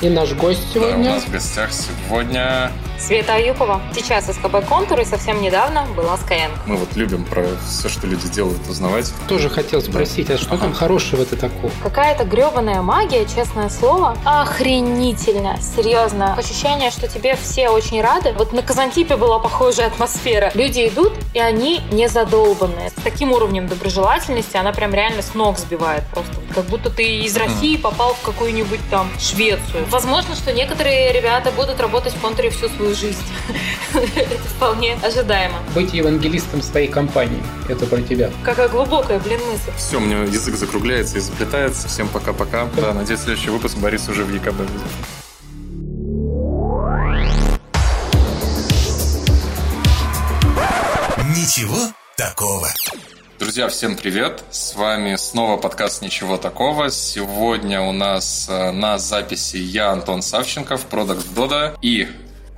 [0.00, 1.04] И наш гость сегодня...
[1.04, 2.72] Да, у нас в гостях сегодня...
[2.98, 3.80] Света Аюпова.
[3.94, 6.50] Сейчас СКБ «Контур» и совсем недавно была Skyeng.
[6.66, 9.12] Мы вот любим про все, что люди делают, узнавать.
[9.26, 10.34] Тоже хотел спросить, да.
[10.34, 10.64] а что ага.
[10.64, 11.72] там хорошего-то такого?
[11.82, 14.16] Какая-то гребаная магия, честное слово.
[14.24, 15.58] Охренительно.
[15.60, 16.34] Серьезно.
[16.34, 18.34] Ощущение, что тебе все очень рады.
[18.36, 20.50] Вот на Казантипе была похожая атмосфера.
[20.54, 22.90] Люди идут, и они не задолбанные.
[22.90, 26.04] С таким уровнем доброжелательности она прям реально с ног сбивает.
[26.12, 29.86] Просто как будто ты из России попал в какую-нибудь там Швецию.
[29.88, 33.22] Возможно, что некоторые ребята будут работать в контуре всю свою жизнь.
[33.94, 35.56] Это вполне ожидаемо.
[35.74, 37.42] Быть евангелистом своей компании.
[37.68, 38.30] Это про тебя.
[38.44, 39.72] Какая глубокая, блин, мысль.
[39.76, 41.88] Все, у меня язык закругляется и заплетается.
[41.88, 42.68] Всем пока-пока.
[42.76, 44.70] Да, надеюсь, следующий выпуск Борис уже в ЕКБ будет.
[51.36, 51.78] Ничего
[52.16, 52.68] такого.
[53.40, 54.44] Друзья, всем привет!
[54.50, 56.90] С вами снова подкаст «Ничего такого».
[56.90, 62.06] Сегодня у нас э, на записи я, Антон Савченков, продакт Дода и...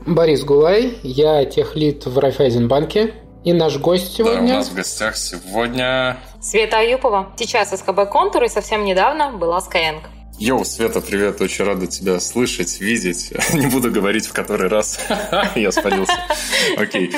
[0.05, 3.14] Борис Гулай, я техлит в Райфайзенбанке.
[3.44, 4.48] И наш гость сегодня...
[4.48, 6.19] Да, у нас в гостях сегодня...
[6.41, 7.33] Света Аюпова.
[7.39, 10.00] Сейчас СКБ «Контур» и совсем недавно была Skyeng.
[10.41, 13.33] Йоу, Света, привет, очень рада тебя слышать, видеть.
[13.55, 14.98] Не буду говорить в который раз.
[15.55, 16.19] Я спалился.
[16.77, 17.12] Окей.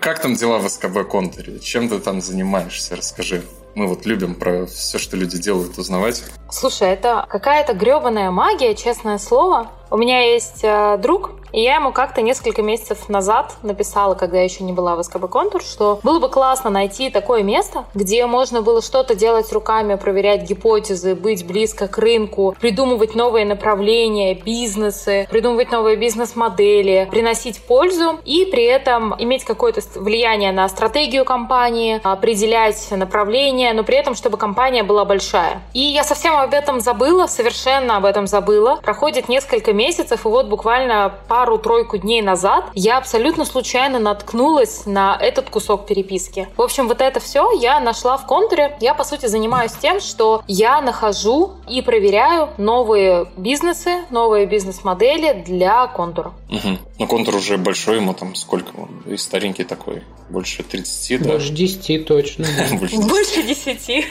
[0.00, 1.58] Как там дела в СКБ Контуре?
[1.58, 2.94] Чем ты там занимаешься?
[2.94, 3.42] Расскажи.
[3.74, 6.22] Мы вот любим про все, что люди делают, узнавать.
[6.50, 9.72] Слушай, это какая-то гребаная магия, честное слово.
[9.92, 14.44] У меня есть э, друг, и я ему как-то несколько месяцев назад написала, когда я
[14.44, 18.62] еще не была в СКБ Контур, что было бы классно найти такое место, где можно
[18.62, 25.70] было что-то делать руками, проверять гипотезы, быть близко к рынку, придумывать новые направления, бизнесы, придумывать
[25.70, 33.74] новые бизнес-модели, приносить пользу и при этом иметь какое-то влияние на стратегию компании, определять направление,
[33.74, 35.62] но при этом, чтобы компания была большая.
[35.74, 38.76] И я совсем об этом забыла, совершенно об этом забыла.
[38.82, 45.18] Проходит несколько месяцев, и вот буквально пару пару-тройку дней назад я абсолютно случайно наткнулась на
[45.20, 46.48] этот кусок переписки.
[46.56, 48.76] В общем, вот это все я нашла в контуре.
[48.80, 55.86] Я, по сути, занимаюсь тем, что я нахожу и проверяю новые бизнесы, новые бизнес-модели для
[55.88, 56.32] контура.
[56.48, 56.78] Угу.
[56.98, 59.12] Ну, контур уже большой, ему там сколько он?
[59.12, 60.02] И старенький такой.
[60.30, 61.32] Больше 30, да?
[61.32, 62.46] Больше 10 точно.
[62.80, 64.06] Больше 10.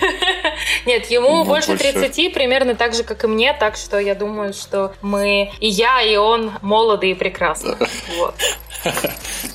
[0.85, 4.53] Нет, ему ну, больше 30, примерно так же, как и мне, так что я думаю,
[4.53, 7.77] что мы, и я, и он молоды и прекрасны.
[8.17, 8.35] Вот.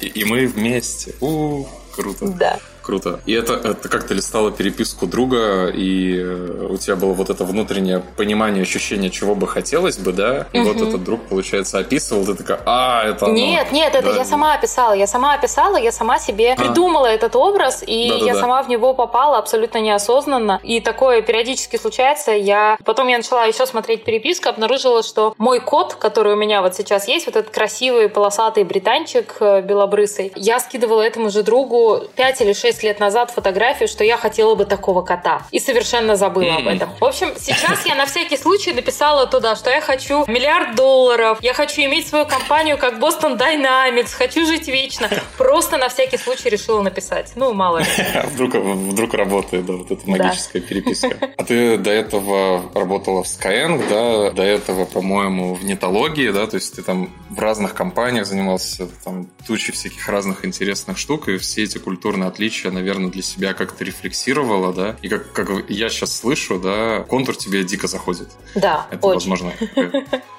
[0.00, 1.14] И мы вместе.
[1.20, 2.28] У, круто.
[2.28, 3.20] Да круто.
[3.26, 7.44] И это, это как то листала переписку друга, и э, у тебя было вот это
[7.44, 10.46] внутреннее понимание, ощущение, чего бы хотелось бы, да?
[10.52, 10.68] И угу.
[10.72, 13.76] вот этот друг, получается, описывал, ты такая, а, это Нет, оно.
[13.76, 14.16] нет, это да.
[14.16, 14.92] я сама описала.
[14.94, 16.56] Я сама описала, я сама себе а.
[16.56, 18.26] придумала этот образ, и Да-да-да.
[18.26, 20.60] я сама в него попала абсолютно неосознанно.
[20.62, 22.30] И такое периодически случается.
[22.32, 26.76] Я Потом я начала еще смотреть переписку, обнаружила, что мой кот, который у меня вот
[26.76, 32.40] сейчас есть, вот этот красивый полосатый британчик э, белобрысый, я скидывала этому же другу 5
[32.42, 35.42] или 6 6 лет назад фотографию, что я хотела бы такого кота.
[35.50, 36.90] И совершенно забыла об этом.
[37.00, 41.54] В общем, сейчас я на всякий случай написала туда, что я хочу миллиард долларов, я
[41.54, 45.08] хочу иметь свою компанию как Boston Dynamics, хочу жить вечно.
[45.38, 47.32] Просто на всякий случай решила написать.
[47.34, 47.86] Ну, мало ли.
[48.34, 50.68] Вдруг, вдруг работает, да, вот эта магическая да.
[50.68, 51.16] переписка.
[51.36, 56.56] А ты до этого работала в Skyeng, да, до этого, по-моему, в нетологии, да, то
[56.56, 61.64] есть ты там в разных компаниях занимался там тучей всяких разных интересных штук, и все
[61.64, 66.16] эти культурные отличия вообще, наверное, для себя как-то рефлексировала, да, и как, как я сейчас
[66.16, 68.28] слышу, да, контур тебе дико заходит.
[68.54, 69.30] Да, Это, очень.
[69.30, 69.52] возможно,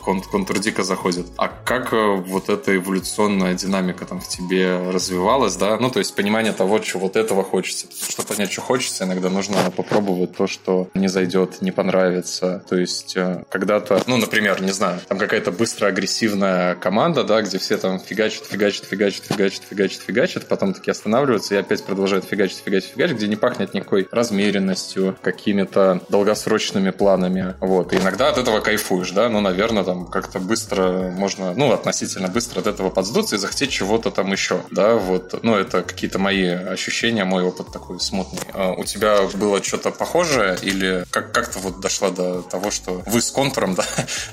[0.03, 1.27] контур, дико заходит.
[1.37, 6.15] А как э, вот эта эволюционная динамика там в тебе развивалась, да, ну, то есть
[6.15, 7.87] понимание того, что вот этого хочется.
[8.09, 12.63] Чтобы понять, что хочется, иногда нужно попробовать то, что не зайдет, не понравится.
[12.69, 17.57] То есть э, когда-то, ну, например, не знаю, там какая-то быстрая агрессивная команда, да, где
[17.57, 22.25] все там фигачат, фигачат, фигачат, фигачат, фигачат, фигачат, потом такие останавливаются и опять продолжают продолжает
[22.25, 27.55] фигачить, фигачить, фигачить, где не пахнет никакой размеренностью, какими-то долгосрочными планами.
[27.59, 27.93] Вот.
[27.93, 32.59] И иногда от этого кайфуешь, да, ну, наверное, там как-то быстро можно, ну, относительно быстро
[32.59, 35.43] от этого подсдуться и захотеть чего-то там еще, да, вот.
[35.43, 38.41] Ну, это какие-то мои ощущения, мой опыт такой смутный.
[38.53, 43.21] А у тебя было что-то похожее или как- как-то вот дошла до того, что вы
[43.21, 43.85] с контуром, да,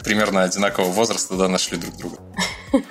[0.03, 2.17] примерно одинакового возраста, да, нашли друг друга?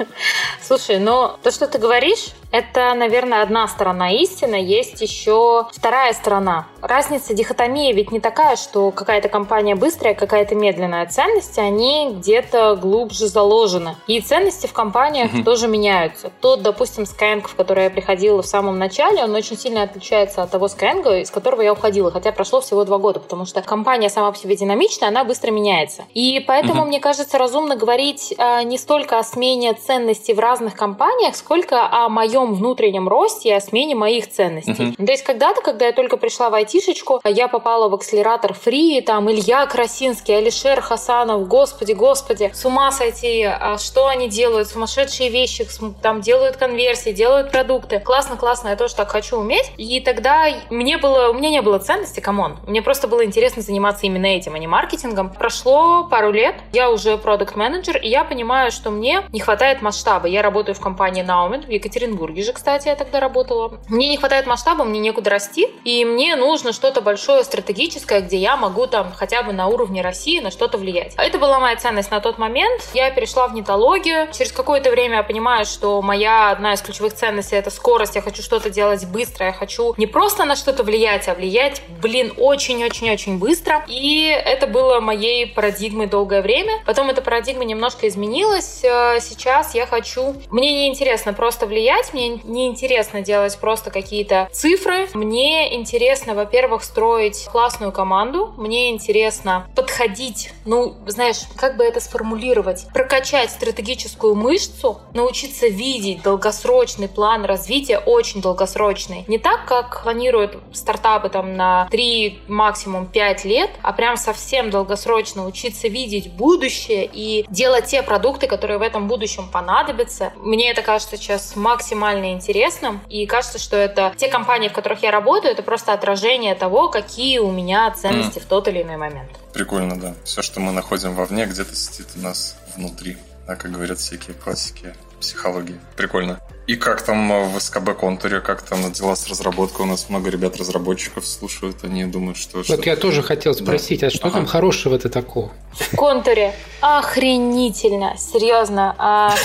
[0.62, 4.64] Слушай, но то, что ты говоришь, Это, наверное, одна сторона истины.
[4.64, 6.68] Есть еще вторая сторона.
[6.82, 11.08] Разница, дихотомия ведь не такая, что какая-то компания быстрая, какая-то медленная.
[11.08, 13.96] Ценности, они где-то глубже заложены.
[14.06, 15.44] И ценности в компаниях mm-hmm.
[15.44, 16.32] тоже меняются.
[16.42, 20.52] Тот, допустим, Skyeng, в который я приходила в самом начале, он очень сильно отличается от
[20.52, 22.12] того Skyeng, из которого я уходила.
[22.12, 26.04] Хотя прошло всего два года, потому что компания сама по себе динамичная, она быстро меняется.
[26.14, 26.88] И поэтому, mm-hmm.
[26.88, 32.10] мне кажется, разумно говорить а, не столько о смене ценностей в разных компаниях, сколько о
[32.10, 34.72] моем внутреннем росте и о смене моих ценностей.
[34.72, 35.06] Mm-hmm.
[35.06, 39.31] То есть когда-то, когда я только пришла в айтишечку, я попала в акселератор ФРИИ, там
[39.31, 45.66] Илья Красинский, Алишер Хасанов, господи, господи, с ума сойти, а что они делают, сумасшедшие вещи,
[46.01, 48.00] там делают конверсии, делают продукты.
[48.00, 49.72] Классно, классно, я тоже так хочу уметь.
[49.78, 52.60] И тогда мне было, у меня не было ценности, come on.
[52.68, 55.31] Мне просто было интересно заниматься именно этим, а не маркетингом.
[55.31, 60.28] Прошло пару лет, я уже продукт менеджер и я понимаю, что мне не хватает масштаба.
[60.28, 63.80] Я работаю в компании Naumen в Екатеринбурге же, кстати, я тогда работала.
[63.88, 68.58] Мне не хватает масштаба, мне некуда расти, и мне нужно что-то большое, стратегическое, где я
[68.58, 71.14] могу там хотя бы на уровне России на что-то влиять.
[71.18, 72.82] Это была моя ценность на тот момент.
[72.94, 74.28] Я перешла в нетологию.
[74.32, 78.16] Через какое-то время я понимаю, что моя одна из ключевых ценностей— это скорость.
[78.16, 79.48] Я хочу что-то делать быстро.
[79.48, 83.84] Я хочу не просто на что-то влиять, а влиять, блин, очень-очень-очень быстро.
[83.88, 86.82] И это было моей парадигмой долгое время.
[86.86, 88.84] Потом эта парадигма немножко изменилась.
[88.84, 90.36] Э, сейчас я хочу...
[90.50, 95.08] Мне не интересно просто влиять, мне не интересно делать просто какие-то цифры.
[95.14, 98.54] Мне интересно, во-первых, строить классную команду.
[98.58, 102.88] Мне интересно подходить, ну, знаешь, как бы это сформулировать?
[102.94, 109.25] Прокачать стратегическую мышцу, научиться видеть долгосрочный план развития, очень долгосрочный.
[109.28, 115.46] Не так, как планируют стартапы там на 3, максимум 5 лет, а прям совсем долгосрочно
[115.46, 120.34] учиться видеть будущее и делать те продукты, которые в этом будущем понадобятся.
[120.38, 123.01] Мне это кажется сейчас максимально интересным.
[123.10, 127.39] И кажется, что это те компании, в которых я работаю, это просто отражение того, какие
[127.39, 128.44] у меня ценности mm.
[128.44, 129.30] в тот или иной момент.
[129.54, 130.13] Прикольно, да.
[130.24, 133.18] Все, что мы находим вовне, где-то сидит у нас внутри.
[133.48, 135.80] Да, как говорят всякие классики психологии.
[135.95, 136.39] Прикольно.
[136.68, 139.86] И как там в СКБ контуре, как там дела с разработкой?
[139.86, 142.63] У нас много ребят-разработчиков слушают, они думают, что...
[142.68, 144.07] Вот я тоже хотел спросить, да.
[144.07, 144.38] а что ага.
[144.38, 145.51] там хорошего-то такого?
[145.74, 148.95] В контуре охренительно, серьезно.
[148.98, 149.36] А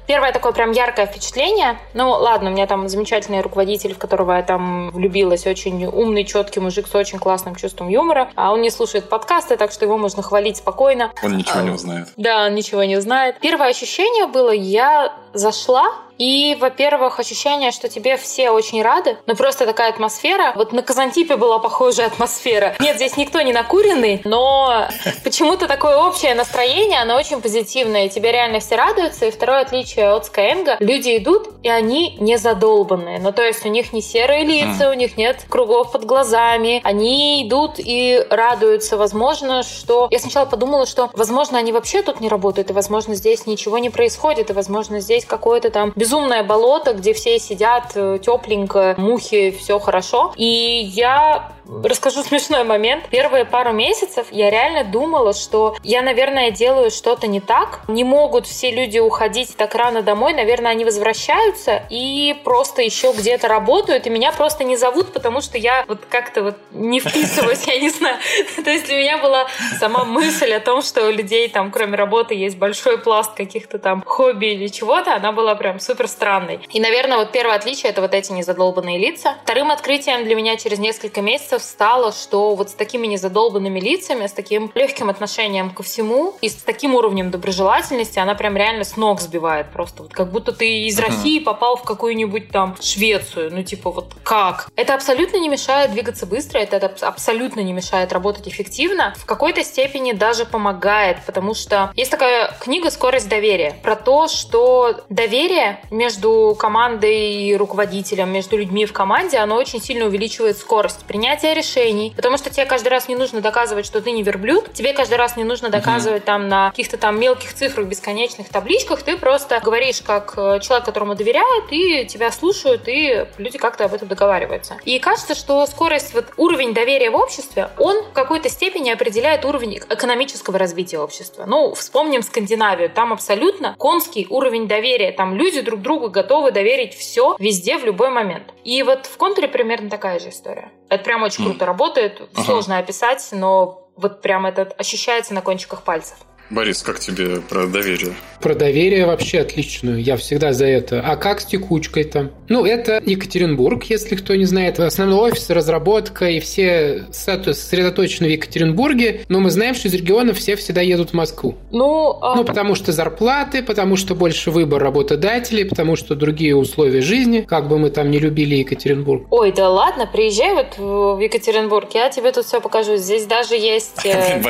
[0.09, 1.79] Первое такое прям яркое впечатление.
[1.93, 6.61] Ну, ладно, у меня там замечательный руководитель, в которого я там влюбилась, очень умный, четкий
[6.61, 8.31] мужик с очень классным чувством юмора.
[8.35, 11.13] А он не слушает подкасты, так что его можно хвалить спокойно.
[11.23, 12.09] Он ничего а, не узнает.
[12.17, 13.37] Да, он ничего не узнает.
[13.41, 19.67] Первое ощущение было, я зашла, и, во-первых, ощущение, что тебе все очень рады, но просто
[19.67, 20.53] такая атмосфера.
[20.57, 22.75] Вот на Казантипе была похожая атмосфера.
[22.81, 24.89] Нет, здесь никто не накуренный, но
[25.23, 29.27] почему-то такое общее настроение, оно очень позитивное, тебе реально все радуются.
[29.27, 33.21] И второе отличие от Skyeng, люди идут, и они не задолбанные.
[33.21, 36.81] Ну, то есть у них не серые лица, у них нет кругов под глазами.
[36.83, 38.97] Они идут и радуются.
[38.97, 40.09] Возможно, что...
[40.11, 43.91] Я сначала подумала, что, возможно, они вообще тут не работают, и, возможно, здесь ничего не
[43.91, 49.79] происходит, и, возможно, здесь какое-то там безумное болото, где все сидят э, тепленько, мухи, все
[49.79, 50.32] хорошо.
[50.37, 53.05] И я Расскажу смешной момент.
[53.11, 57.81] Первые пару месяцев я реально думала, что я, наверное, делаю что-то не так.
[57.88, 60.32] Не могут все люди уходить так рано домой.
[60.32, 65.59] Наверное, они возвращаются и просто еще где-то работают, и меня просто не зовут, потому что
[65.59, 68.17] я вот как-то вот не вписываюсь, я не знаю.
[68.64, 69.47] То есть для меня была
[69.79, 74.03] сама мысль о том, что у людей там, кроме работы, есть большой пласт каких-то там
[74.06, 76.61] хобби или чего-то, она была прям супер странной.
[76.73, 79.37] И, наверное, вот первое отличие— это вот эти незадолбанные лица.
[79.43, 84.27] Вторым открытием для меня через несколько месяцев месяцев стало, что вот с такими незадолбанными лицами,
[84.27, 88.97] с таким легким отношением ко всему и с таким уровнем доброжелательности она прям реально с
[88.97, 90.03] ног сбивает просто.
[90.03, 91.07] Вот как будто ты из uh-huh.
[91.07, 93.50] России попал в какую-нибудь там Швецию.
[93.53, 94.69] Ну, типа, вот как?
[94.77, 99.15] Это абсолютно не мешает двигаться быстро, это абсолютно не мешает работать эффективно.
[99.17, 105.00] В какой-то степени даже помогает, потому что есть такая книга «Скорость доверия» про то, что
[105.09, 111.48] доверие между командой и руководителем, между людьми в команде, оно очень сильно увеличивает скорость принятия
[111.49, 114.93] принятия решений, потому что тебе каждый раз не нужно доказывать, что ты не верблюд, тебе
[114.93, 119.61] каждый раз не нужно доказывать там на каких-то там мелких цифрах, бесконечных табличках, ты просто
[119.62, 124.76] говоришь как э, человек, которому доверяют, и тебя слушают, и люди как-то об этом договариваются.
[124.85, 129.78] И кажется, что скорость, вот уровень доверия в обществе, он в какой-то степени определяет уровень
[129.90, 131.45] экономического развития общества.
[131.47, 137.37] Ну, вспомним Скандинавию, там абсолютно конский уровень доверия, там люди друг другу готовы доверить все
[137.38, 138.45] везде в любой момент.
[138.64, 140.71] И вот в контуре примерно такая же история.
[140.88, 142.23] Это прям очень круто работает.
[142.45, 146.16] Сложно описать, но вот прям это ощущается на кончиках пальцев.
[146.50, 148.14] Борис, как тебе про доверие?
[148.40, 150.02] Про доверие вообще отличную.
[150.02, 151.02] Я всегда за это.
[151.05, 152.31] А как с текучкой там?
[152.49, 154.81] Ну, это Екатеринбург, если кто не знает.
[154.81, 159.23] Основной офис, разработка и все сосредоточены в Екатеринбурге.
[159.28, 161.57] Но мы знаем, что из регионов все всегда едут в Москву.
[161.71, 162.37] Ну, а...
[162.37, 167.40] ну потому что зарплаты, потому что больше выбор работодателей, потому что другие условия жизни.
[167.40, 169.26] Как бы мы там не любили Екатеринбург.
[169.31, 172.97] Ой, да ладно, приезжай вот в Екатеринбург, я тебе тут все покажу.
[172.97, 173.99] Здесь даже есть...
[174.09, 174.40] Э,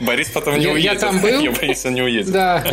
[0.00, 0.94] Борис потом не уедет.
[0.94, 1.43] Я там был.
[1.44, 2.32] Я боюсь, он не уедет.
[2.32, 2.64] Да.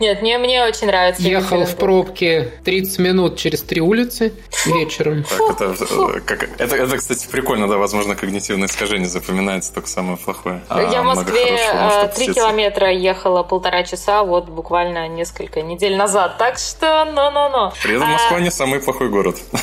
[0.00, 1.22] Нет, мне, мне очень нравится.
[1.22, 4.32] Ехал в пробке 30 минут через три улицы
[4.66, 5.24] вечером.
[5.24, 10.16] Так, это, э, как, это, это, кстати, прикольно, да, возможно, когнитивное искажение запоминается только самое
[10.16, 10.62] плохое.
[10.68, 16.38] А Я в Москве э, три километра ехала полтора часа, вот буквально несколько недель назад,
[16.38, 17.72] так что ну-ну-ну.
[17.82, 18.40] При этом Москва а...
[18.40, 19.36] не самый плохой город.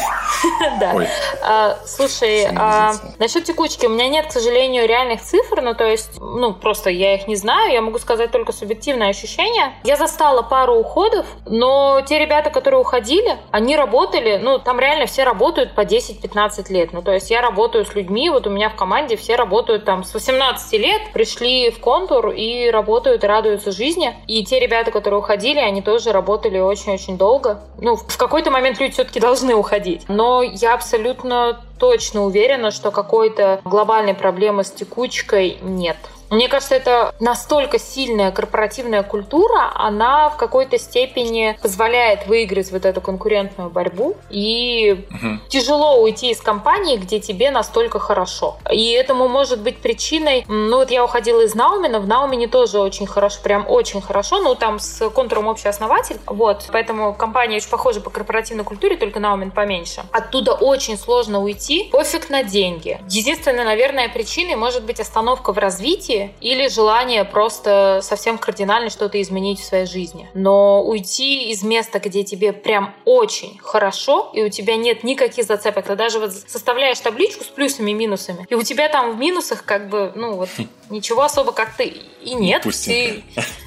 [0.80, 0.94] Да.
[1.42, 6.20] А, слушай, а, насчет текучки, у меня нет, к сожалению, реальных цифр, ну то есть,
[6.20, 9.76] ну просто я их не знаю, я могу сказать только субъективное ощущение.
[9.86, 15.24] Я застала пару уходов, но те ребята, которые уходили, они работали, ну, там реально все
[15.24, 16.92] работают по 10-15 лет.
[16.92, 20.04] Ну, то есть я работаю с людьми, вот у меня в команде все работают там
[20.04, 24.14] с 18 лет, пришли в контур и работают радуются жизни.
[24.28, 27.62] И те ребята, которые уходили, они тоже работали очень-очень долго.
[27.80, 30.04] Ну, в какой-то момент люди все-таки должны уходить.
[30.10, 35.98] Но я абсолютно точно уверена, что какой-то глобальной проблемы с текучкой нет.
[36.36, 43.00] Мне кажется, это настолько сильная корпоративная культура, она в какой-то степени позволяет выиграть вот эту
[43.00, 44.18] конкурентную борьбу.
[44.30, 45.40] И угу.
[45.48, 48.58] тяжело уйти из компании, где тебе настолько хорошо.
[48.70, 50.44] И этому может быть причиной...
[50.50, 54.42] Ну вот я уходила из Наумина, в Наумине тоже очень хорошо, прям очень хорошо.
[54.42, 56.18] Ну там с контуром общий основатель.
[56.26, 56.68] Вот.
[56.70, 60.04] Поэтому компания очень похожа по корпоративной культуре, только Наумин поменьше.
[60.12, 61.88] Оттуда очень сложно уйти.
[61.94, 63.00] Пофиг на деньги.
[63.10, 69.60] Единственная, наверное, причиной может быть остановка в развитии, или желание просто совсем кардинально что-то изменить
[69.60, 70.30] в своей жизни.
[70.34, 75.86] Но уйти из места, где тебе прям очень хорошо, и у тебя нет никаких зацепок,
[75.86, 79.66] ты даже вот составляешь табличку с плюсами и минусами, и у тебя там в минусах
[79.66, 80.50] как бы, ну вот,
[80.90, 82.64] ничего особо как-то и нет.
[82.64, 83.24] Ты,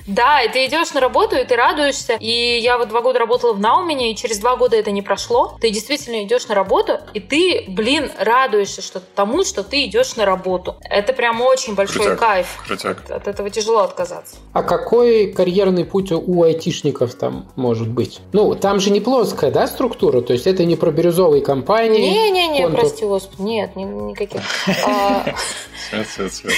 [0.08, 2.14] да, и ты идешь на работу, и ты радуешься.
[2.18, 5.56] И я вот два года работала в Наумине, и через два года это не прошло.
[5.60, 10.24] Ты действительно идешь на работу, и ты, блин, радуешься что тому, что ты идешь на
[10.24, 10.76] работу.
[10.80, 12.18] Это прям очень большой Крутяк.
[12.18, 12.46] кайф.
[12.66, 13.10] Крутяк.
[13.10, 14.36] От этого тяжело отказаться.
[14.54, 18.20] А какой карьерный путь у айтишников там может быть?
[18.32, 20.22] Ну, там же не плоская, да, структура?
[20.22, 22.00] То есть это не про бирюзовые компании?
[22.00, 24.40] Не-не-не, прости, господи, нет, никаких.
[24.86, 25.24] А,
[25.90, 26.52] Свет, свет, свет,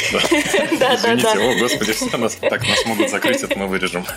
[0.80, 0.94] да.
[0.94, 4.04] Извините, о, господи, все нас, так нас могут закрыть, это мы вырежем.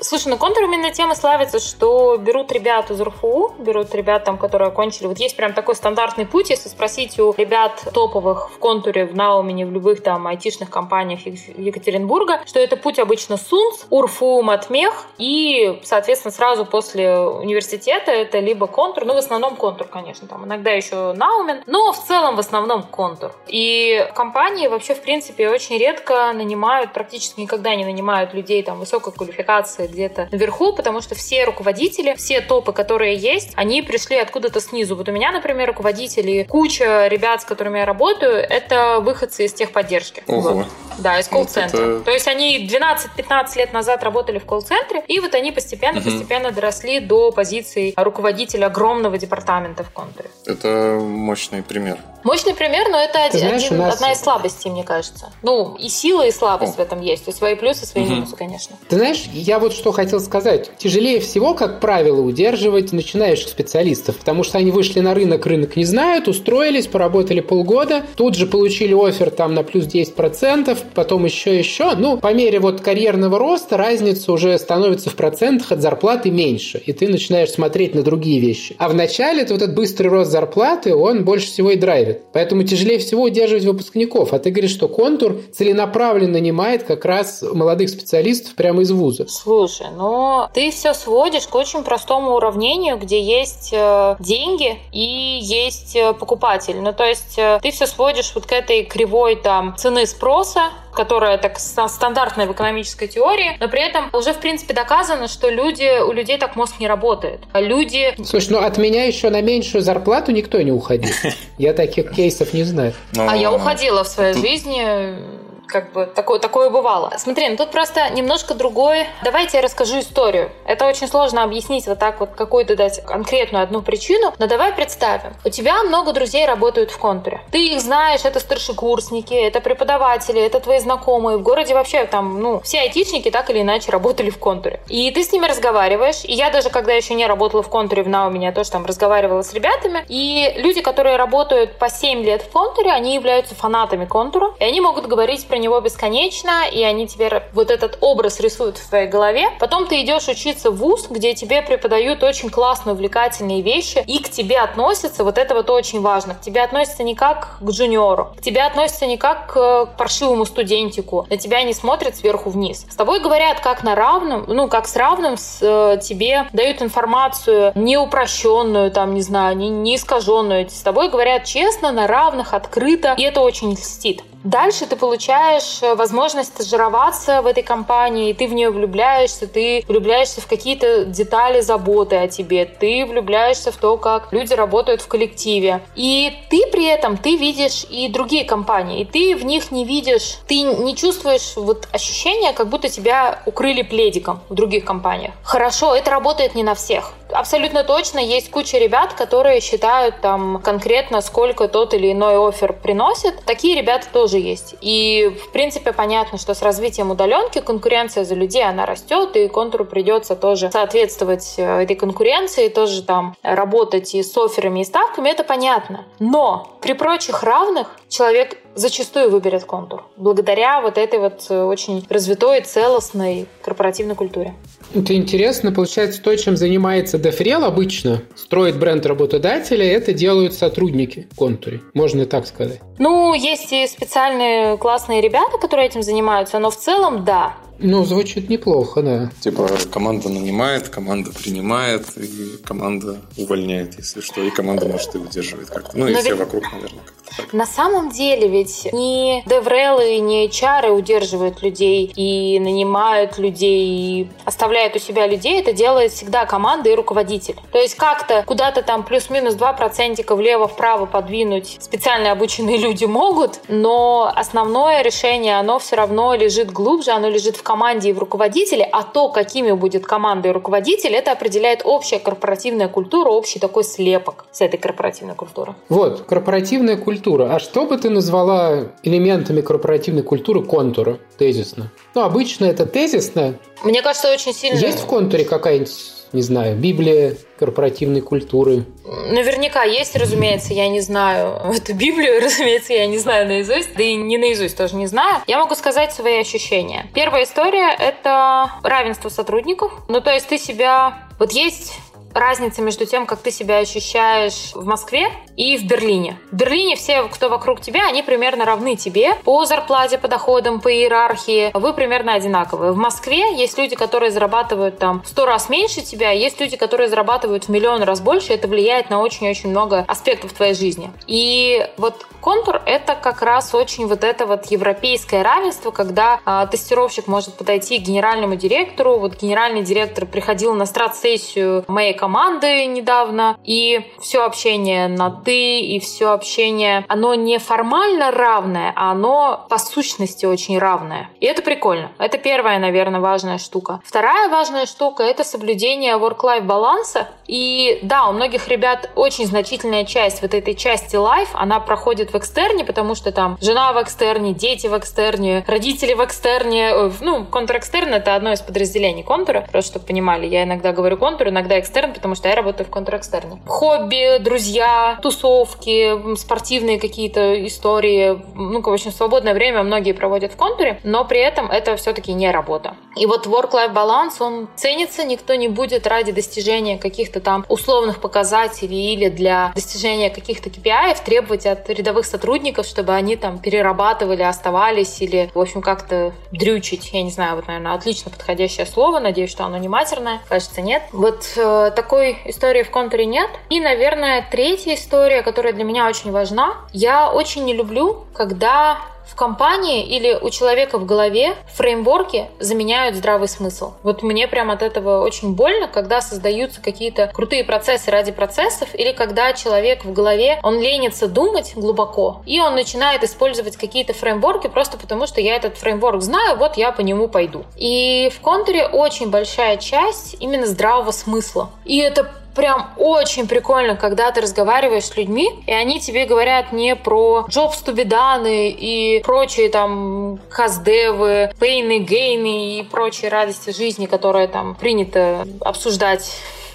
[0.00, 4.68] Слушай, ну контур именно тема славится, что берут ребят из РФУ, берут ребят там, которые
[4.68, 5.06] окончили.
[5.06, 9.66] Вот есть прям такой стандартный путь, если спросить у ребят топовых в контуре, в Наумине,
[9.66, 16.32] в любых там айтишных компаниях Екатеринбурга, что это путь обычно СУНС, УРФУ, Матмех, и, соответственно,
[16.32, 21.62] сразу после университета это либо контур, ну, в основном контур, конечно, там иногда еще Наумин,
[21.66, 23.32] но в целом в основном контур.
[23.46, 29.12] И компании вообще, в принципе, очень редко нанимают, практически никогда не нанимают людей там высокой
[29.12, 34.96] квалификации где-то наверху, потому что все руководители, все топы, которые есть, они пришли откуда-то снизу.
[34.96, 40.22] Вот у меня, например, руководители, куча ребят, с которыми я работаю, это выходцы из техподдержки.
[40.26, 40.50] Ого.
[40.50, 40.66] Вот.
[40.98, 41.78] Да, из колл-центра.
[41.78, 42.04] Вот это...
[42.04, 46.56] То есть они 12-15 лет назад работали в колл-центре, и вот они постепенно-постепенно угу.
[46.56, 50.30] доросли до позиции руководителя огромного департамента в контуре.
[50.46, 51.98] Это мощный пример.
[52.24, 53.96] Мощный пример, но это один, знаешь, один, нас...
[53.96, 55.30] одна из слабостей, мне кажется.
[55.42, 56.76] Ну, и сила, и слабость О.
[56.76, 57.28] в этом есть.
[57.28, 58.14] И свои плюсы, и свои угу.
[58.14, 58.76] минусы, конечно.
[58.88, 60.70] Ты знаешь, я вот что хотел сказать.
[60.78, 65.84] Тяжелее всего, как правило, удерживать начинающих специалистов, потому что они вышли на рынок, рынок не
[65.84, 71.94] знают, устроились, поработали полгода, тут же получили офер там на плюс 10%, потом еще еще.
[71.94, 76.94] Ну, по мере вот карьерного роста разница уже становится в процентах от зарплаты меньше, и
[76.94, 78.76] ты начинаешь смотреть на другие вещи.
[78.78, 82.32] А в начале вот этот быстрый рост зарплаты, он больше всего и драйвит ставит.
[82.32, 84.32] Поэтому тяжелее всего удерживать выпускников.
[84.32, 89.26] А ты говоришь, что контур целенаправленно нанимает как раз молодых специалистов прямо из вуза.
[89.28, 95.96] Слушай, ну ты все сводишь к очень простому уравнению, где есть э, деньги и есть
[95.96, 96.76] э, покупатель.
[96.80, 101.38] Ну то есть э, ты все сводишь вот к этой кривой там цены спроса, которая
[101.38, 106.12] так стандартная в экономической теории, но при этом уже, в принципе, доказано, что люди, у
[106.12, 107.40] людей так мозг не работает.
[107.52, 108.14] А люди...
[108.24, 111.12] Слушай, ну от меня еще на меньшую зарплату никто не уходил.
[111.58, 112.94] Я таких кейсов не знаю.
[113.16, 117.12] А я уходила в своей жизни как бы такое, такое бывало.
[117.18, 119.06] Смотри, ну тут просто немножко другой.
[119.22, 120.50] Давайте я расскажу историю.
[120.64, 125.34] Это очень сложно объяснить вот так вот какую-то дать конкретную одну причину, но давай представим.
[125.44, 127.40] У тебя много друзей работают в контуре.
[127.50, 131.38] Ты их знаешь, это старшекурсники, это преподаватели, это твои знакомые.
[131.38, 134.80] В городе вообще там, ну, все айтишники так или иначе работали в контуре.
[134.88, 136.24] И ты с ними разговариваешь.
[136.24, 139.42] И я даже, когда еще не работала в контуре, в НАУ, меня тоже там разговаривала
[139.42, 140.04] с ребятами.
[140.08, 144.54] И люди, которые работают по 7 лет в контуре, они являются фанатами контура.
[144.58, 148.88] И они могут говорить про него бесконечно, и они тебе вот этот образ рисуют в
[148.88, 149.46] твоей голове.
[149.60, 154.28] Потом ты идешь учиться в ВУЗ, где тебе преподают очень классные, увлекательные вещи, и к
[154.28, 158.42] тебе относятся, вот это вот очень важно, к тебе относятся не как к джуниору, к
[158.42, 162.84] тебе относятся не как к паршивому студентику, на тебя не смотрят сверху вниз.
[162.90, 167.70] С тобой говорят как на равном, ну, как с равным, с, э, тебе дают информацию
[167.76, 170.68] не упрощенную, там, не знаю, не, не искаженную.
[170.68, 174.24] С тобой говорят честно, на равных, открыто, и это очень льстит.
[174.44, 179.82] Дальше ты получаешь э, возможность стажироваться в этой компании, и ты в нее влюбляешься, ты
[179.88, 185.08] влюбляешься в какие-то детали заботы о тебе, ты влюбляешься в то, как люди работают в
[185.08, 185.80] коллективе.
[185.94, 190.36] И ты при этом, ты видишь и другие компании, и ты в них не видишь,
[190.46, 195.32] ты не чувствуешь вот ощущение, как будто тебя укрыли пледиком в других компаниях.
[195.42, 197.14] Хорошо, это работает не на всех.
[197.34, 203.44] Абсолютно точно есть куча ребят, которые считают там конкретно, сколько тот или иной офер приносит.
[203.44, 204.76] Такие ребята тоже есть.
[204.80, 209.84] И, в принципе, понятно, что с развитием удаленки конкуренция за людей, она растет, и контуру
[209.84, 215.42] придется тоже соответствовать э, этой конкуренции, тоже там работать и с офферами, и ставками, это
[215.42, 216.04] понятно.
[216.20, 222.60] Но при прочих равных человек зачастую выберет контур, благодаря вот этой вот э, очень развитой,
[222.60, 224.54] целостной корпоративной культуре.
[224.94, 231.36] Это интересно, получается, то, чем занимается Дефрел обычно, строит бренд работодателя, это делают сотрудники в
[231.36, 232.80] контуре, можно и так сказать.
[232.98, 238.48] Ну, есть и специальные классные ребята, которые этим занимаются, но в целом, да, ну, звучит
[238.48, 239.30] неплохо, да.
[239.40, 245.70] Типа команда нанимает, команда принимает, и команда увольняет, если что, и команда, может, и удерживает
[245.70, 245.98] как-то.
[245.98, 246.38] Ну, и Но все ведь...
[246.38, 247.23] вокруг, наверное, как-то.
[247.52, 254.96] На самом деле ведь не деврелы, не HR удерживают людей и нанимают людей, и оставляют
[254.96, 255.60] у себя людей.
[255.60, 257.56] Это делает всегда команда и руководитель.
[257.72, 265.02] То есть как-то куда-то там плюс-минус 2% влево-вправо подвинуть специально обученные люди могут, но основное
[265.02, 269.28] решение, оно все равно лежит глубже, оно лежит в команде и в руководителе, а то,
[269.28, 274.78] какими будет команда и руководитель, это определяет общая корпоративная культура, общий такой слепок с этой
[274.78, 275.74] корпоративной культуры.
[275.88, 277.13] Вот, корпоративная культура.
[277.50, 281.92] А что бы ты назвала элементами корпоративной культуры контура, тезисно?
[282.14, 283.54] Ну, обычно это тезисно.
[283.82, 284.78] Мне кажется, очень сильно...
[284.78, 285.90] Есть в контуре какая-нибудь
[286.34, 288.84] не знаю, Библия корпоративной культуры?
[289.04, 294.16] Наверняка есть, разумеется, я не знаю эту Библию, разумеется, я не знаю наизусть, да и
[294.16, 295.42] не наизусть тоже не знаю.
[295.46, 297.06] Я могу сказать свои ощущения.
[297.14, 299.92] Первая история— это равенство сотрудников.
[300.08, 301.28] Ну, то есть ты себя...
[301.38, 301.94] Вот есть
[302.34, 306.38] разница между тем, как ты себя ощущаешь в Москве и в Берлине.
[306.50, 310.92] В Берлине все, кто вокруг тебя, они примерно равны тебе по зарплате, по доходам, по
[310.92, 311.70] иерархии.
[311.74, 312.92] Вы примерно одинаковые.
[312.92, 317.08] В Москве есть люди, которые зарабатывают там в сто раз меньше тебя, есть люди, которые
[317.08, 318.52] зарабатывают в миллион раз больше.
[318.52, 321.12] Это влияет на очень-очень много аспектов твоей жизни.
[321.26, 327.26] И вот контур— это как раз очень вот это вот европейское равенство, когда а, тестировщик
[327.26, 329.18] может подойти к генеральному директору.
[329.18, 336.00] Вот генеральный директор приходил на страт-сессию моей команды недавно, и все общение на «ты», и
[336.00, 341.28] все общение, оно не формально равное, а оно по сущности очень равное.
[341.40, 342.12] И это прикольно.
[342.18, 344.00] Это первая, наверное, важная штука.
[344.06, 347.28] Вторая важная штука— это соблюдение work-life баланса.
[347.46, 352.38] И да, у многих ребят очень значительная часть вот этой части life, она проходит в
[352.38, 356.88] экстерне, потому что там жена в экстерне, дети в экстерне, родители в экстерне.
[356.90, 360.46] Э, ну, контр-экстерн— это одно из подразделений контура, просто чтобы понимали.
[360.46, 363.60] Я иногда говорю контур, иногда экстерн, потому что я работаю в контрэкстерне.
[363.66, 368.40] Хобби, друзья, тусовки, спортивные какие-то истории.
[368.54, 372.50] Ну, в общем, свободное время многие проводят в контуре, но при этом это все-таки не
[372.50, 372.96] работа.
[373.16, 379.12] И вот work-life баланс, он ценится, никто не будет ради достижения каких-то там условных показателей
[379.12, 385.50] или для достижения каких-то KPI требовать от рядовых сотрудников, чтобы они там перерабатывали, оставались или,
[385.54, 387.10] в общем, как-то дрючить.
[387.12, 389.20] Я не знаю, вот, наверное, отлично подходящее слово.
[389.20, 390.40] Надеюсь, что оно не матерное.
[390.48, 391.02] Кажется, нет.
[391.12, 393.48] Вот э, такой истории в контуре нет.
[393.70, 396.74] И, наверное, третья история, которая для меня очень важна.
[396.92, 403.48] Я очень не люблю, когда в компании или у человека в голове фреймворки заменяют здравый
[403.48, 403.94] смысл.
[404.02, 409.12] Вот мне прям от этого очень больно, когда создаются какие-то крутые процессы ради процессов, или
[409.12, 414.98] когда человек в голове, он ленится думать глубоко, и он начинает использовать какие-то фреймворки просто
[414.98, 417.64] потому, что я этот фреймворк знаю, вот я по нему пойду.
[417.76, 421.70] И в контуре очень большая часть именно здравого смысла.
[421.84, 426.96] И это прям очень прикольно, когда ты разговариваешь с людьми, и они тебе говорят не
[426.96, 427.46] про
[427.92, 435.46] be done и прочие там хаздевы, пейны, гейны и прочие радости жизни, которые там принято
[435.60, 436.30] обсуждать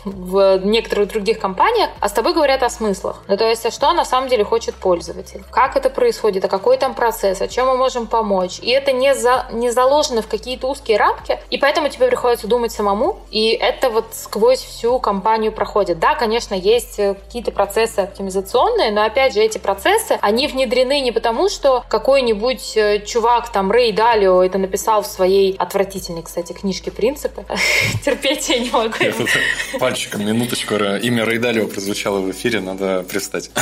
[0.06, 3.24] в некоторых других компаниях, а с тобой говорят о смыслах.
[3.28, 6.78] Ну, то есть, а что на самом деле хочет пользователь, как это происходит, а какой
[6.78, 8.60] там процесс, о чем мы можем помочь.
[8.62, 12.72] И это не, за, не заложено в какие-то узкие рамки, и поэтому тебе приходится думать
[12.72, 16.00] самому, и это вот сквозь всю компанию проходит.
[16.00, 21.12] Да, конечно, есть э, какие-то процессы оптимизационные, но опять же, эти процессы, они внедрены не
[21.12, 26.92] потому, что какой-нибудь э, чувак, там, Рэй Далио это написал в своей отвратительной, кстати, книжке
[26.92, 27.46] «Принципы».
[28.06, 28.94] Терпеть я не могу
[29.90, 30.76] мальчиком, минуточку.
[30.76, 33.52] Имя Рейдалио прозвучало в эфире, надо пристать.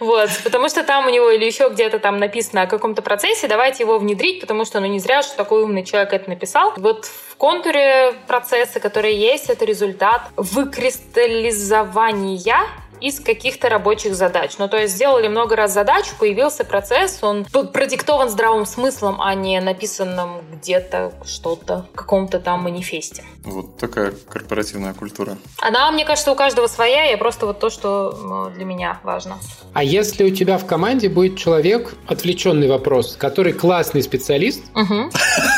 [0.00, 3.82] Вот, потому что там у него или еще где-то там написано о каком-то процессе, давайте
[3.82, 6.72] его внедрить, потому что ну не зря, что такой умный человек это написал.
[6.76, 12.64] Вот в контуре процессы, которые есть, это результат выкристаллизования
[13.00, 14.56] из каких-то рабочих задач.
[14.58, 19.60] Ну, то есть сделали много раз задачу, появился процесс, он продиктован здравым смыслом, а не
[19.60, 23.24] написанным где-то что-то в каком-то там манифесте.
[23.44, 25.38] Вот такая корпоративная культура.
[25.60, 29.38] Она, мне кажется, у каждого своя, я просто вот то, что ну, для меня важно.
[29.72, 35.10] А если у тебя в команде будет человек, отвлеченный вопрос, который классный специалист, угу.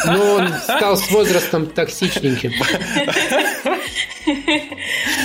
[0.06, 2.52] но он стал с возрастом токсичненьким.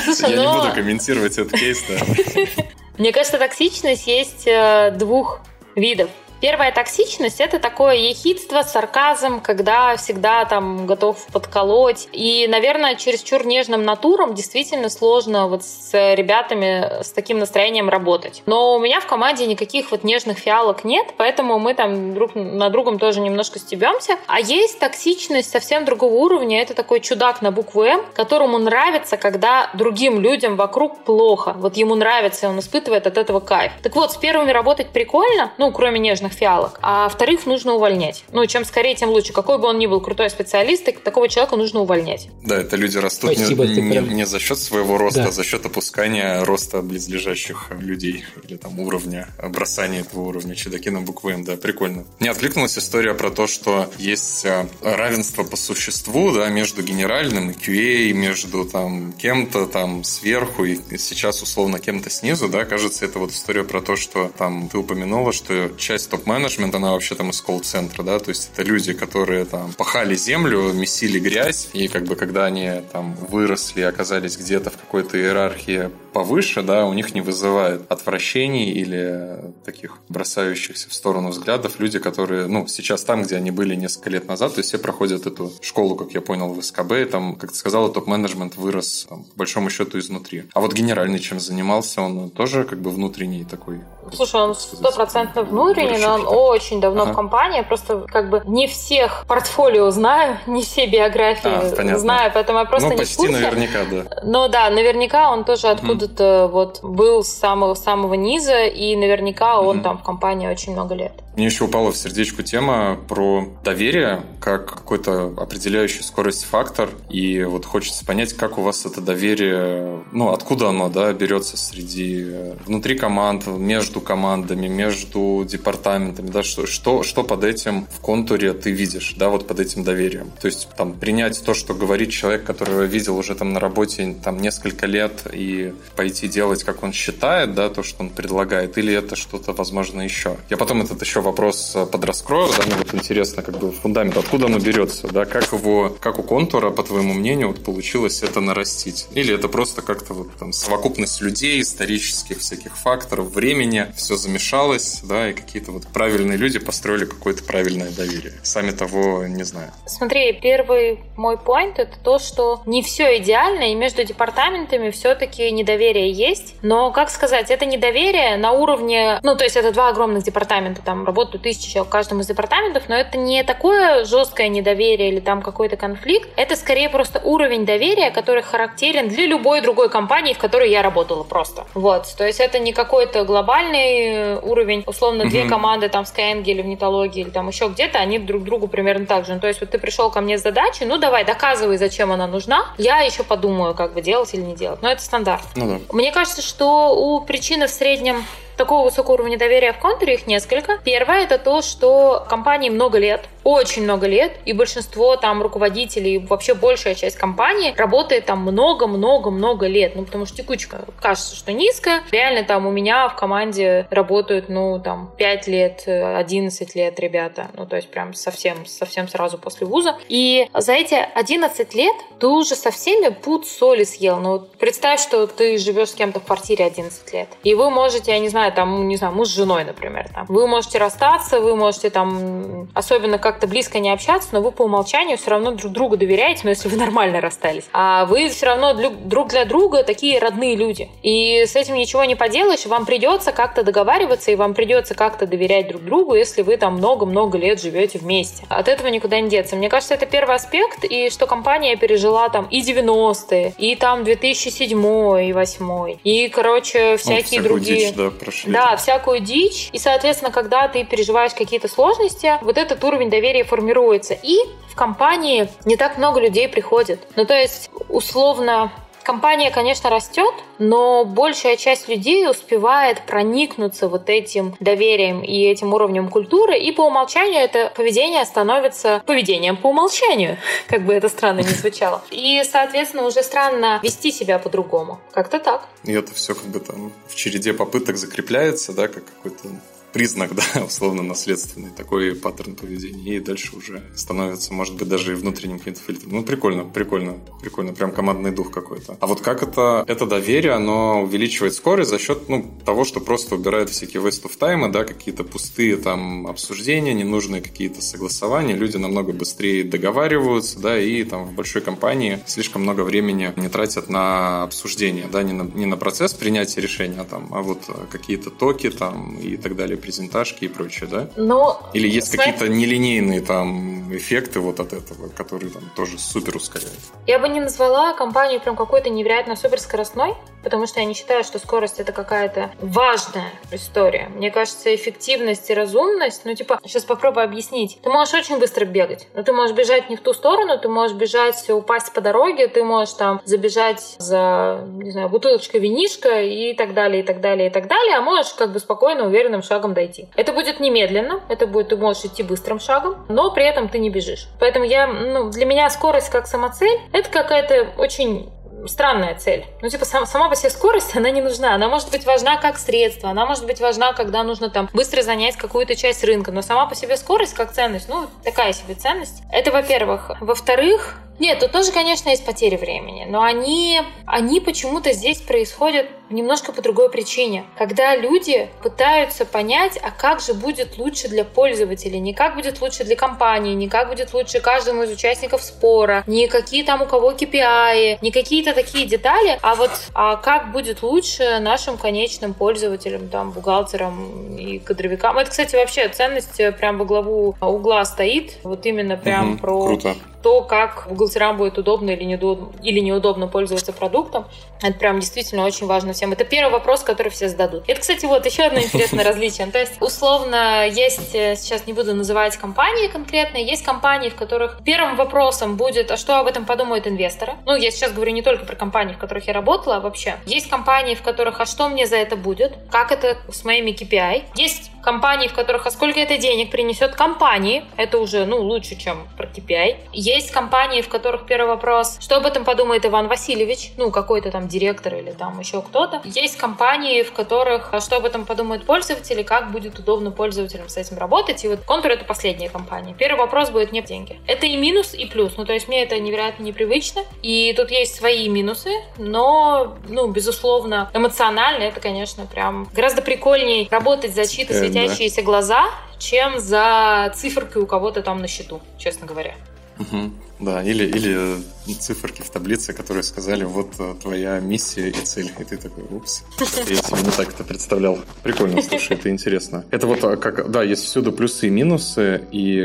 [0.05, 0.55] Слушай, Я но...
[0.55, 2.63] не буду комментировать этот кейс, да.
[2.97, 5.41] Мне кажется, токсичность есть э, двух
[5.75, 6.09] видов.
[6.45, 12.07] Первая токсичность– это такое ехидство, сарказм, когда всегда там готов подколоть.
[12.11, 18.43] И, наверное, чересчур нежным натурам действительно сложно вот с ребятами с таким настроением работать.
[18.45, 22.69] Но у меня в команде никаких вот нежных фиалок нет, поэтому мы там друг на
[22.69, 24.19] другом тоже немножко стебемся.
[24.27, 26.61] А есть токсичность совсем другого уровня.
[26.61, 31.55] Это такой чудак на букву «М», которому нравится, когда другим людям вокруг плохо.
[31.57, 33.71] Вот ему нравится, и он испытывает от этого кайф.
[33.81, 36.79] Так вот, с первыми работать прикольно, ну, кроме нежных фиалок.
[36.81, 38.23] А вторых нужно увольнять.
[38.31, 39.33] Ну, чем скорее, тем лучше.
[39.33, 42.29] Какой бы он ни был крутой специалист, такого человека нужно увольнять.
[42.43, 45.29] Да, это люди растут Спасибо, не, не, не за счет своего роста, да.
[45.29, 50.55] а за счет опускания роста близлежащих людей или там уровня, бросания этого уровня.
[50.55, 52.05] Чудаки на букву М, да, прикольно.
[52.19, 57.53] Мне откликнулась история про то, что есть э, равенство по существу, да, между генеральным и
[57.53, 63.31] QA, между там кем-то там сверху и сейчас условно кем-то снизу, да, кажется, это вот
[63.31, 68.03] история про то, что там ты упомянула, что часть топ-менеджмент, она вообще там из колл-центра,
[68.03, 72.45] да, то есть это люди, которые там пахали землю, месили грязь, и как бы когда
[72.45, 78.71] они там выросли, оказались где-то в какой-то иерархии повыше, да, у них не вызывает отвращений
[78.71, 84.09] или таких бросающихся в сторону взглядов люди, которые, ну, сейчас там, где они были несколько
[84.09, 87.35] лет назад, то есть все проходят эту школу, как я понял, в СКБ, и там,
[87.35, 90.45] как ты сказала, топ-менеджмент вырос, там, по большому счету, изнутри.
[90.53, 93.81] А вот генеральный чем занимался, он тоже как бы внутренний такой?
[94.13, 97.11] Слушай, он стопроцентно внутренний, но он очень давно ага.
[97.11, 102.59] в компании, просто как бы не всех портфолио знаю, не все биографии а, знаю, поэтому
[102.59, 103.33] я просто ну, не почти в курсе.
[103.33, 104.21] наверняка, да.
[104.23, 109.79] Но да, наверняка он тоже откуда откуда-то вот был с самого-самого низа, и наверняка он
[109.79, 109.83] mm-hmm.
[109.83, 111.13] там в компании очень много лет.
[111.35, 116.89] Мне еще упала в сердечку тема про доверие как какой-то определяющий скорость фактор.
[117.09, 122.53] И вот хочется понять, как у вас это доверие, ну, откуда оно, да, берется среди,
[122.65, 128.71] внутри команд, между командами, между департаментами, да, что, что, что под этим в контуре ты
[128.71, 130.31] видишь, да, вот под этим доверием.
[130.39, 134.39] То есть там принять то, что говорит человек, которого видел уже там на работе там
[134.39, 139.15] несколько лет и пойти делать, как он считает, да, то, что он предлагает, или это
[139.15, 140.37] что-то, возможно, еще.
[140.49, 144.45] Я потом этот еще вопрос э, подраскрою, да, мне вот интересно, как бы фундамент, откуда
[144.47, 149.07] оно берется, да, как его, как у контура, по твоему мнению, вот получилось это нарастить?
[149.13, 155.29] Или это просто как-то вот там совокупность людей, исторических всяких факторов, времени, все замешалось, да,
[155.29, 158.33] и какие-то вот правильные люди построили какое-то правильное доверие.
[158.43, 159.71] Сами того не знаю.
[159.85, 165.84] Смотри, первый мой point это то, что не все идеально, и между департаментами все-таки недоверие
[165.93, 170.81] есть, но, как сказать, это недоверие на уровне, ну, то есть это два огромных департамента,
[170.81, 175.19] там работают тысячи человек в каждом из департаментов, но это не такое жесткое недоверие или
[175.19, 176.29] там какой-то конфликт.
[176.35, 181.23] Это скорее просто уровень доверия, который характерен для любой другой компании, в которой я работала
[181.23, 181.65] просто.
[181.73, 182.07] Вот.
[182.17, 185.29] То есть это не какой-то глобальный уровень, условно, mm-hmm.
[185.29, 188.67] две команды там в Skyeng или в нетологии или там еще где-то, они друг другу
[188.67, 189.33] примерно так же.
[189.33, 192.27] Ну, то есть вот ты пришел ко мне с задачей, ну давай, доказывай, зачем она
[192.27, 192.73] нужна.
[192.77, 194.81] Я еще подумаю, как бы делать или не делать.
[194.81, 195.43] Но это стандарт.
[195.55, 195.74] Ну, да.
[195.91, 198.25] Мне кажется, что у причины в среднем
[198.57, 200.79] такого высокого уровня доверия в контуре их несколько.
[200.83, 206.53] Первое это то, что компании много лет, очень много лет, и большинство там руководителей, вообще
[206.53, 209.95] большая часть компании работает там много-много-много лет.
[209.95, 212.01] Ну, потому что текучка кажется, что низкая.
[212.11, 217.49] Реально там у меня в команде работают, ну, там, 5 лет, 11 лет ребята.
[217.53, 219.95] Ну, то есть прям совсем, совсем сразу после вуза.
[220.09, 224.17] И за эти 11 лет ты уже со всеми пуд соли съел.
[224.17, 227.27] Ну, представь, что ты живешь с кем-то в квартире 11 лет.
[227.43, 230.25] И вы можете, я не знаю, там, не знаю, муж с женой, например, там.
[230.27, 234.61] Вы можете расстаться, вы можете там, особенно как как-то близко не общаться, но вы по
[234.61, 237.65] умолчанию все равно друг другу доверяете, но если вы нормально расстались.
[237.73, 240.89] А вы все равно друг для друга такие родные люди.
[241.03, 245.67] И с этим ничего не поделаешь, вам придется как-то договариваться, и вам придется как-то доверять
[245.67, 248.45] друг другу, если вы там много-много лет живете вместе.
[248.47, 249.57] От этого никуда не деться.
[249.57, 254.69] Мне кажется, это первый аспект, и что компания пережила там и 90-е, и там 2007
[254.69, 257.87] и 2008 и, короче, всякие ну, другие...
[257.87, 258.53] Дичь, да, прошли.
[258.53, 259.69] Да, всякую дичь.
[259.71, 264.13] И, соответственно, когда ты переживаешь какие-то сложности, вот этот уровень доверия формируется.
[264.13, 266.99] И в компании не так много людей приходит.
[267.15, 268.71] Ну, то есть, условно,
[269.05, 276.09] Компания, конечно, растет, но большая часть людей успевает проникнуться вот этим доверием и этим уровнем
[276.09, 281.43] культуры, и по умолчанию это поведение становится поведением по умолчанию, как бы это странно ни
[281.43, 282.03] звучало.
[282.09, 284.99] И, соответственно, уже странно вести себя по-другому.
[285.11, 285.67] Как-то так.
[285.83, 289.49] И это все как бы там в череде попыток закрепляется, да, как какой-то
[289.95, 293.15] признак, да, условно наследственный, такой паттерн поведения.
[293.15, 296.11] И дальше уже становится, может быть, даже и внутренним каким-то фильтром.
[296.11, 298.97] Ну, прикольно, прикольно, прикольно, прям командный дух какой-то.
[298.99, 303.35] А вот как это, это доверие, оно увеличивает скорость за счет, ну, того, что просто
[303.35, 309.13] убирает всякие waste of time, да, какие-то пустые там обсуждения, ненужные какие-то согласования, люди намного
[309.13, 315.07] быстрее договариваются, да, и там в большой компании слишком много времени не тратят на обсуждение,
[315.09, 319.17] да, не на, не на процесс принятия решения, а там, а вот какие-то токи там
[319.19, 321.07] и так далее, презентажки и прочее, да?
[321.15, 322.31] Но Или есть смотри...
[322.31, 326.79] какие-то нелинейные там эффекты вот от этого, которые там тоже супер ускоряют?
[327.07, 331.39] Я бы не назвала компанию прям какой-то невероятно суперскоростной, потому что я не считаю, что
[331.39, 334.09] скорость это какая-то важная история.
[334.15, 337.79] Мне кажется, эффективность и разумность, ну типа, сейчас попробую объяснить.
[337.81, 340.95] Ты можешь очень быстро бегать, но ты можешь бежать не в ту сторону, ты можешь
[340.95, 346.73] бежать, упасть по дороге, ты можешь там забежать за, не знаю, бутылочкой винишка и так
[346.73, 350.07] далее, и так далее, и так далее, а можешь как бы спокойно, уверенным шагом дойти.
[350.15, 353.89] Это будет немедленно, это будет, ты можешь идти быстрым шагом, но при этом ты не
[353.89, 354.29] бежишь.
[354.39, 358.31] Поэтому я, ну, для меня скорость как самоцель, это какая-то очень
[358.67, 359.45] странная цель.
[359.61, 361.53] Ну, типа, сам, сама по себе скорость, она не нужна.
[361.53, 365.35] Она может быть важна как средство, она может быть важна, когда нужно там быстро занять
[365.35, 369.23] какую-то часть рынка, но сама по себе скорость как ценность, ну, такая себе ценность.
[369.29, 370.11] Это, во-первых.
[370.21, 376.51] Во-вторых, нет, тут тоже, конечно, есть потери времени, но они, они почему-то здесь происходят немножко
[376.51, 377.45] по другой причине.
[377.57, 382.83] Когда люди пытаются понять, а как же будет лучше для пользователей, не как будет лучше
[382.83, 387.13] для компании, не как будет лучше каждому из участников спора, не какие там у кого
[387.13, 393.31] KPI, не какие-то такие детали, а вот а как будет лучше нашим конечным пользователям, там,
[393.31, 395.17] бухгалтерам и кадровикам.
[395.17, 399.95] Это, кстати, вообще ценность прям во главу угла стоит, вот именно прям угу, про круто
[400.25, 404.25] то, как бухгалтерам будет удобно или неудобно, или неудобно пользоваться продуктом.
[404.61, 406.11] Это прям действительно очень важно всем.
[406.11, 407.63] Это первый вопрос, который все зададут.
[407.67, 409.47] Это, кстати, вот еще одно интересное различие.
[409.47, 414.59] То есть, условно, есть, э, сейчас не буду называть компании конкретные, есть компании, в которых
[414.65, 417.33] первым вопросом будет, а что об этом подумают инвесторы?
[417.45, 420.15] Ну, я сейчас говорю не только про компании, в которых я работала, а вообще.
[420.25, 422.53] Есть компании, в которых, а что мне за это будет?
[422.71, 424.23] Как это с моими KPI?
[424.35, 427.65] Есть компании, в которых, а сколько это денег принесет компании?
[427.75, 429.77] Это уже, ну, лучше, чем про KPI.
[429.91, 434.47] Есть компании, в которых первый вопрос, что об этом подумает Иван Васильевич, ну, какой-то там
[434.47, 436.01] директор или там еще кто-то.
[436.05, 440.77] Есть компании, в которых, а что об этом подумают пользователи, как будет удобно пользователям с
[440.77, 441.43] этим работать.
[441.43, 442.93] И вот контур— это последняя компания.
[442.97, 444.19] Первый вопрос будет не деньги.
[444.27, 445.33] Это и минус, и плюс.
[445.37, 447.01] Ну, то есть мне это невероятно непривычно.
[447.23, 454.13] И тут есть свои минусы, но, ну, безусловно, эмоционально это, конечно, прям гораздо прикольнее работать
[454.13, 459.35] за чьи-то светящиеся глаза, чем за циферкой у кого-то там на счету, честно говоря.
[459.79, 460.11] Угу.
[460.39, 461.37] Да, или, или
[461.73, 465.31] циферки в таблице, которые сказали, вот э, твоя миссия и цель.
[465.39, 466.23] И ты такой, упс.
[466.39, 467.99] Я себе не так это представлял.
[468.23, 469.65] Прикольно, слушай, это интересно.
[469.71, 472.59] Это вот а, как, да, есть всюду плюсы и минусы, и...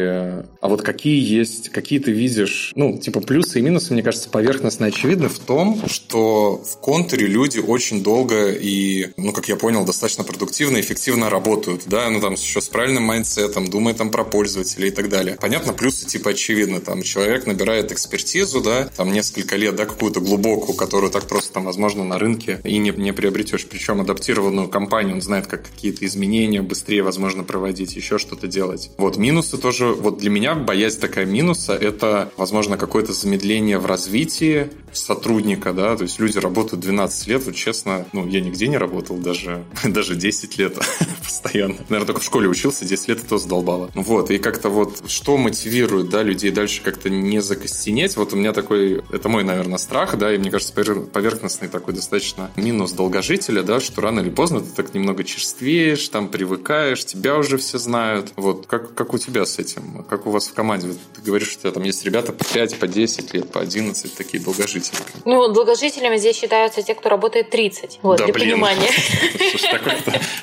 [0.61, 4.87] А вот какие есть, какие ты видишь, ну, типа плюсы и минусы, мне кажется, поверхностно
[4.87, 10.25] очевидны в том, что в контуре люди очень долго и, ну, как я понял, достаточно
[10.25, 14.89] продуктивно и эффективно работают, да, ну, там еще с правильным майндсетом, думая там про пользователей
[14.89, 15.37] и так далее.
[15.41, 20.77] Понятно, плюсы типа очевидны, там человек набирает экспертизу, да, там несколько лет, да, какую-то глубокую,
[20.77, 23.67] которую так просто там, возможно, на рынке и не, не приобретешь.
[23.67, 28.91] Причем адаптированную компанию, он знает, как какие-то изменения быстрее, возможно, проводить, еще что-то делать.
[28.99, 34.71] Вот минусы тоже, вот для меня боязнь такая минуса, это, возможно, какое-то замедление в развитии
[34.93, 39.17] сотрудника, да, то есть люди работают 12 лет, вот честно, ну, я нигде не работал,
[39.17, 40.79] даже, даже 10 лет
[41.23, 41.77] постоянно.
[41.89, 43.91] Наверное, только в школе учился, 10 лет это задолбало.
[43.95, 48.53] Вот, и как-то вот, что мотивирует, да, людей дальше как-то не закостенеть, вот у меня
[48.53, 48.80] такой
[49.13, 54.01] это мой, наверное, страх, да, и мне кажется, поверхностный такой достаточно минус долгожителя, да, что
[54.01, 58.33] рано или поздно ты так немного черствеешь, там привыкаешь, тебя уже все знают.
[58.37, 60.05] Вот, как, как у тебя с этим?
[60.09, 60.89] Как у вас в команде?
[60.89, 63.61] Вот ты говоришь, что у тебя там есть ребята по 5, по 10 лет, по
[63.61, 64.99] 11, такие долгожители.
[65.25, 68.01] Ну, долгожителями здесь считаются те, кто работает 30.
[68.03, 68.51] Вот, да, для блин.
[68.51, 68.91] понимания.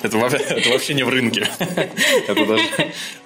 [0.02, 1.48] Это вообще не в рынке.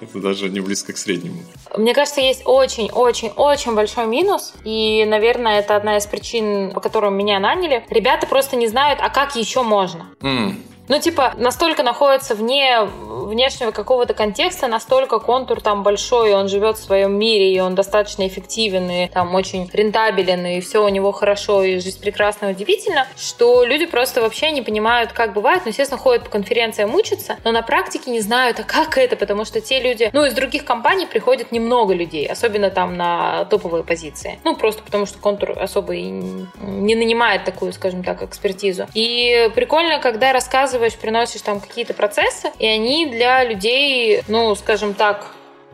[0.01, 1.43] Это даже не близко к среднему.
[1.77, 7.39] Мне кажется, есть очень-очень-очень большой минус, и наверное, это одна из причин, по которым меня
[7.39, 7.83] наняли.
[7.89, 10.07] Ребята просто не знают, а как еще можно.
[10.21, 10.55] Mm.
[10.89, 16.77] Ну, типа, настолько находится вне внешнего какого-то контекста, настолько контур там большой, и он живет
[16.77, 21.11] в своем мире, и он достаточно эффективен, и там очень рентабелен, и все у него
[21.13, 25.61] хорошо, и жизнь прекрасна, удивительно, что люди просто вообще не понимают, как бывает.
[25.63, 29.45] Ну, естественно, ходят по конференциям, учатся, но на практике не знают, а как это, потому
[29.45, 34.39] что те люди, ну, из других компаний приходит немного людей, особенно там на топовые позиции.
[34.43, 38.87] Ну, просто потому что контур особо и не нанимает такую, скажем так, экспертизу.
[38.93, 44.95] И прикольно, когда рассказывают рассказываешь, приносишь там какие-то процессы, и они для людей, ну, скажем
[44.95, 45.31] так,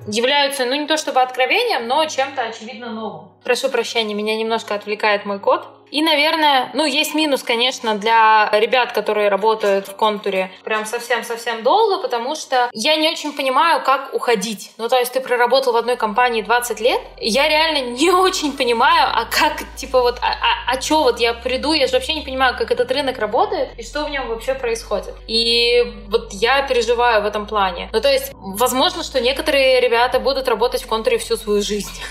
[0.08, 3.30] являются, ну, не то чтобы откровением, но чем-то очевидно новым.
[3.44, 5.68] Прошу прощения, меня немножко отвлекает мой кот.
[5.91, 12.02] И, наверное, ну, есть минус, конечно, для ребят, которые работают в контуре прям совсем-совсем долго,
[12.02, 14.71] потому что я не очень понимаю, как уходить.
[14.78, 19.10] Ну, то есть ты проработал в одной компании 20 лет, я реально не очень понимаю,
[19.13, 22.21] а как, типа, вот, а, а, а что вот я приду, я же вообще не
[22.21, 25.15] понимаю, как этот рынок работает и что в нем вообще происходит.
[25.28, 27.89] И вот я переживаю в этом плане.
[27.91, 32.02] Ну, то есть, возможно, что некоторые ребята будут работать в контуре всю свою жизнь.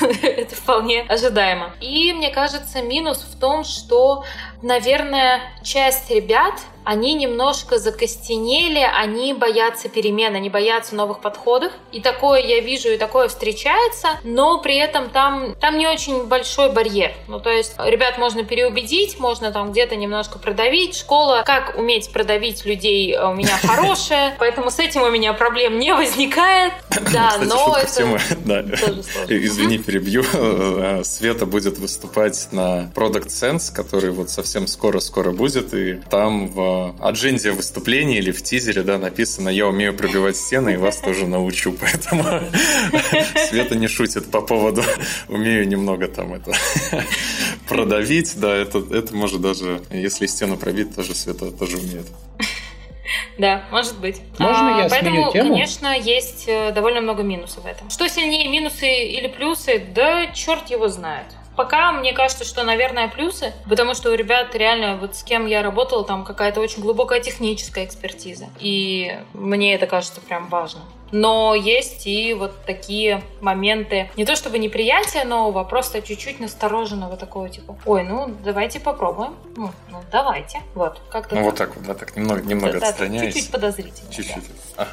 [0.22, 1.72] Это вполне ожидаемо.
[1.80, 4.24] И, мне кажется, минус в том, что,
[4.62, 6.54] наверное, часть ребят
[6.88, 11.70] они немножко закостенели, они боятся перемен, они боятся новых подходов.
[11.92, 16.72] И такое я вижу, и такое встречается, но при этом там, там не очень большой
[16.72, 17.12] барьер.
[17.26, 20.96] Ну, то есть ребят можно переубедить, можно там где-то немножко продавить.
[20.96, 25.78] Школа, как уметь продавить людей, э, у меня хорошая, поэтому с этим у меня проблем
[25.78, 26.72] не возникает.
[27.12, 28.60] Да, но это да.
[29.28, 30.24] Извини, перебью.
[30.38, 36.94] Э, Света будет выступать на Product Sense, который вот совсем скоро-скоро будет, и там в
[37.00, 41.72] адженде выступления или в тизере, да, написано «Я умею пробивать стены и вас тоже научу».
[41.80, 42.24] Поэтому
[43.48, 44.82] Света не шутит по поводу
[45.28, 46.52] «умею немного там это
[47.68, 48.38] продавить».
[48.40, 52.06] Да, это, это может даже, если стену пробить, тоже Света тоже умеет.
[53.38, 54.20] Да, может быть.
[54.38, 55.48] Можно а, я Поэтому, тему?
[55.48, 57.88] конечно, есть э, довольно много минусов в этом.
[57.88, 59.80] Что сильнее, минусы или плюсы?
[59.94, 61.26] Да черт его знает.
[61.58, 65.60] Пока мне кажется, что, наверное, плюсы, потому что у ребят реально, вот с кем я
[65.60, 68.46] работала, там какая-то очень глубокая техническая экспертиза.
[68.60, 70.82] И мне это кажется прям важно.
[71.10, 77.16] Но есть и вот такие моменты, не то чтобы неприятия нового, а просто чуть-чуть настороженного
[77.16, 81.34] такого типа, ой, ну давайте попробуем, ну, ну давайте, вот, как-то.
[81.34, 81.50] Ну так.
[81.50, 83.34] вот так вот, да, так немного, немного да, отстраняясь.
[83.34, 84.12] Чуть-чуть подозрительно.
[84.12, 84.44] Чуть-чуть.
[84.76, 84.86] Да.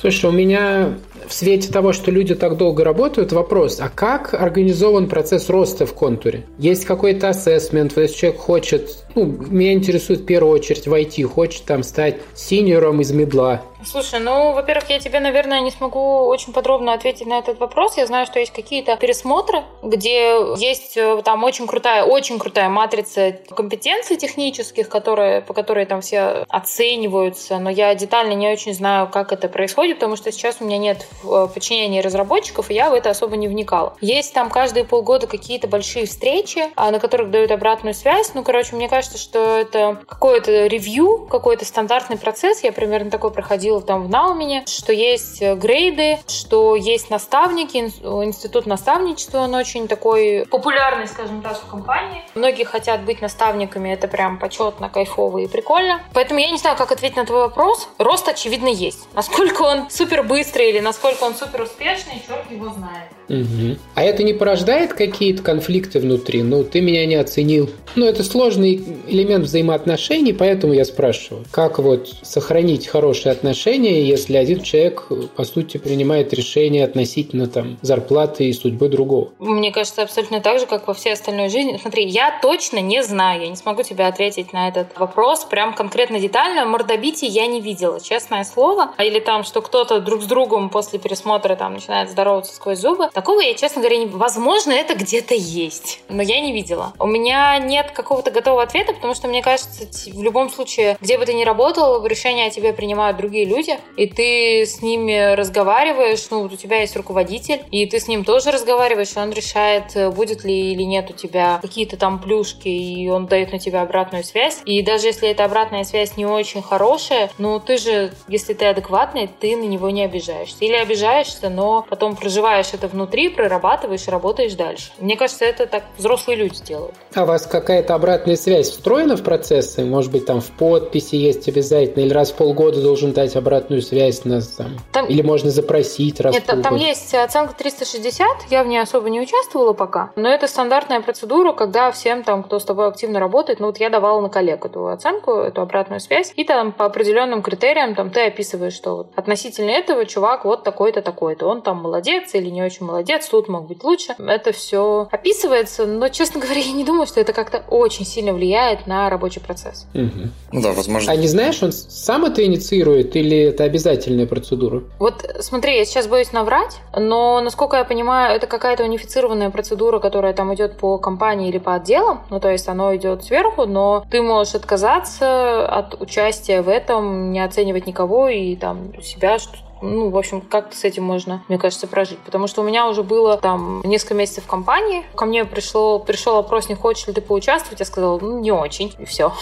[0.00, 5.08] Слушай, у меня в свете того, что люди так долго работают, вопрос, а как организован
[5.08, 6.44] процесс роста в контуре?
[6.58, 11.64] Есть какой-то ассессмент, если человек хочет, ну, меня интересует в первую очередь в IT, хочет
[11.64, 16.94] там стать синьором из медла, Слушай, ну, во-первых, я тебе, наверное, не смогу очень подробно
[16.94, 17.96] ответить на этот вопрос.
[17.96, 23.38] Я знаю, что есть какие-то пересмотры, где есть э, там очень крутая, очень крутая матрица
[23.54, 29.32] компетенций технических, которые, по которой там все оцениваются, но я детально не очень знаю, как
[29.32, 33.10] это происходит потому что сейчас у меня нет э, подчинения разработчиков, и я в это
[33.10, 33.94] особо не вникала.
[34.00, 38.32] Есть там каждые полгода какие-то большие встречи, а, на которых дают обратную связь.
[38.34, 42.62] Ну, короче, мне кажется, что это какое-то ревью, какой-то стандартный процесс.
[42.62, 48.66] Я примерно такой проходила там в Наумене, что есть э, грейды, что есть наставники, институт
[48.66, 52.22] наставничества, он очень такой популярный, скажем так, в компании.
[52.34, 56.00] Многие хотят быть наставниками, это прям почетно, кайфово и прикольно.
[56.14, 57.88] Поэтому я не знаю, как ответить на твой вопрос.
[57.98, 59.08] Рост, очевидно, есть.
[59.14, 63.10] Насколько он супер быстрый или насколько он супер успешный, черт его знает.
[63.28, 63.76] Угу.
[63.94, 66.42] А это не порождает какие-то конфликты внутри?
[66.42, 67.70] Ну, ты меня не оценил.
[67.94, 71.44] Ну, это сложный элемент взаимоотношений, поэтому я спрашиваю.
[71.50, 78.44] Как вот сохранить хорошие отношения, если один человек, по сути, принимает решение относительно там зарплаты
[78.44, 79.30] и судьбы другого?
[79.38, 81.78] Мне кажется, абсолютно так же, как во всей остальной жизни.
[81.80, 86.20] Смотри, я точно не знаю, я не смогу тебе ответить на этот вопрос прям конкретно
[86.20, 86.64] детально.
[86.64, 88.94] Мордобития я не видела, честное слово.
[88.98, 93.08] Или там, что кто-то друг с другом после пересмотра там начинает здороваться сквозь зубы.
[93.12, 94.06] Такого я, честно говоря, не...
[94.06, 96.92] Возможно, это где-то есть, но я не видела.
[96.98, 101.26] У меня нет какого-то готового ответа, потому что, мне кажется, в любом случае, где бы
[101.26, 106.42] ты ни работал, решения о тебе принимают другие люди, и ты с ними разговариваешь, ну,
[106.42, 110.72] у тебя есть руководитель, и ты с ним тоже разговариваешь, и он решает, будет ли
[110.72, 114.60] или нет у тебя какие-то там плюшки, и он дает на тебя обратную связь.
[114.64, 119.28] И даже если эта обратная связь не очень хорошая, ну, ты же, если ты адекватный,
[119.40, 120.56] ты на него не обижаешься.
[120.60, 124.90] Или обижаешься, но потом проживаешь это внутри, прорабатываешь и работаешь дальше.
[124.98, 126.94] Мне кажется, это так взрослые люди делают.
[127.14, 129.84] А у вас какая-то обратная связь встроена в процессы?
[129.84, 134.24] Может быть, там в подписи есть обязательно, или раз в полгода должен дать обратную связь
[134.24, 135.06] на там, там...
[135.06, 139.72] или можно запросить раз Нет, там есть оценка 360, я в ней особо не участвовала
[139.72, 143.78] пока, но это стандартная процедура, когда всем там, кто с тобой активно работает, ну вот
[143.78, 148.10] я давала на коллег эту оценку, эту обратную связь, и там по определенным критериям там
[148.10, 152.62] ты описываешь, что вот относительно этого чувак вот такой-то, такой-то, он там молодец или не
[152.62, 154.14] очень молодец, молодец, тут мог быть лучше.
[154.18, 158.86] Это все описывается, но, честно говоря, я не думаю, что это как-то очень сильно влияет
[158.86, 159.86] на рабочий процесс.
[159.94, 160.28] Угу.
[160.52, 161.12] Ну да, возможно.
[161.12, 164.82] А не знаешь, он сам это инициирует или это обязательная процедура?
[164.98, 170.32] Вот смотри, я сейчас боюсь наврать, но, насколько я понимаю, это какая-то унифицированная процедура, которая
[170.32, 172.22] там идет по компании или по отделам.
[172.30, 177.40] Ну, то есть оно идет сверху, но ты можешь отказаться от участия в этом, не
[177.40, 181.86] оценивать никого и там себя, что ну, в общем, как-то с этим можно, мне кажется,
[181.86, 182.18] прожить.
[182.20, 185.04] Потому что у меня уже было там несколько месяцев в компании.
[185.14, 187.80] Ко мне пришло, пришел опрос, не хочешь ли ты поучаствовать.
[187.80, 188.94] Я сказала, ну, не очень.
[188.98, 189.32] И все.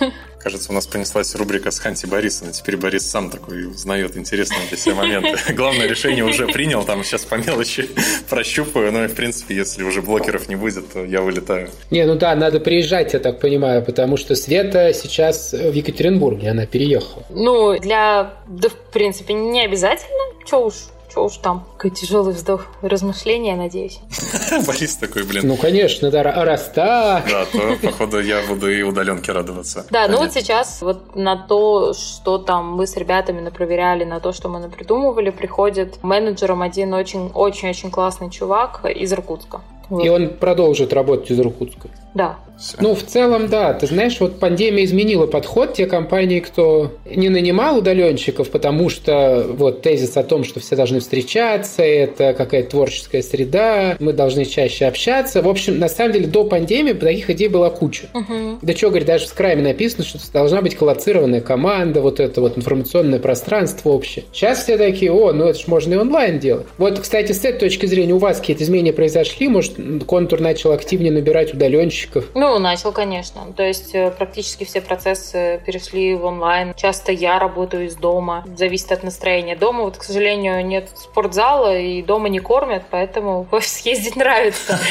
[0.46, 2.52] Кажется, у нас понеслась рубрика с Ханти Борисом.
[2.52, 5.36] Теперь Борис сам такой узнает интересные для себя моменты.
[5.54, 7.90] Главное решение уже принял, там сейчас по мелочи
[8.30, 8.92] прощупаю.
[8.92, 11.70] Но, в принципе, если уже блокеров не будет, то я вылетаю.
[11.90, 16.64] Не, ну да, надо приезжать, я так понимаю, потому что Света сейчас в Екатеринбурге, она
[16.64, 17.24] переехала.
[17.28, 20.44] Ну, для, да, в принципе, не обязательно.
[20.48, 20.74] Че уж,
[21.16, 21.64] что уж там.
[21.78, 22.66] Какой тяжелый вздох.
[22.82, 24.00] Размышления, надеюсь.
[24.66, 25.48] Борис такой, блин.
[25.48, 27.24] Ну, конечно, да, раз так.
[27.26, 29.86] Да, то, походу, я буду и удаленке радоваться.
[29.90, 34.34] Да, ну вот сейчас вот на то, что там мы с ребятами напроверяли, на то,
[34.34, 39.62] что мы напридумывали, приходит менеджером один очень-очень-очень классный чувак из Иркутска.
[39.88, 40.04] Вот.
[40.04, 41.88] И он продолжит работать из Иркутска.
[42.14, 42.36] Да.
[42.58, 42.78] Все.
[42.80, 43.74] Ну, в целом, да.
[43.74, 45.74] Ты знаешь, вот пандемия изменила подход.
[45.74, 51.00] Те компании, кто не нанимал удаленщиков, потому что вот тезис о том, что все должны
[51.00, 55.42] встречаться, это какая-то творческая среда, мы должны чаще общаться.
[55.42, 58.06] В общем, на самом деле, до пандемии таких идей была куча.
[58.14, 58.60] Угу.
[58.62, 62.56] Да что, говорит, даже в скрайме написано, что должна быть коллоцированная команда, вот это вот
[62.56, 64.24] информационное пространство общее.
[64.32, 66.66] Сейчас все такие, о, ну это же можно и онлайн делать.
[66.78, 69.48] Вот, кстати, с этой точки зрения у вас какие-то изменения произошли?
[69.48, 69.75] Может,
[70.06, 72.26] контур начал активнее набирать удаленщиков?
[72.34, 73.42] Ну, начал, конечно.
[73.56, 76.74] То есть э, практически все процессы перешли в онлайн.
[76.74, 78.44] Часто я работаю из дома.
[78.56, 79.56] Зависит от настроения.
[79.56, 84.78] Дома, вот, к сожалению, нет спортзала, и дома не кормят, поэтому в офис ездить нравится.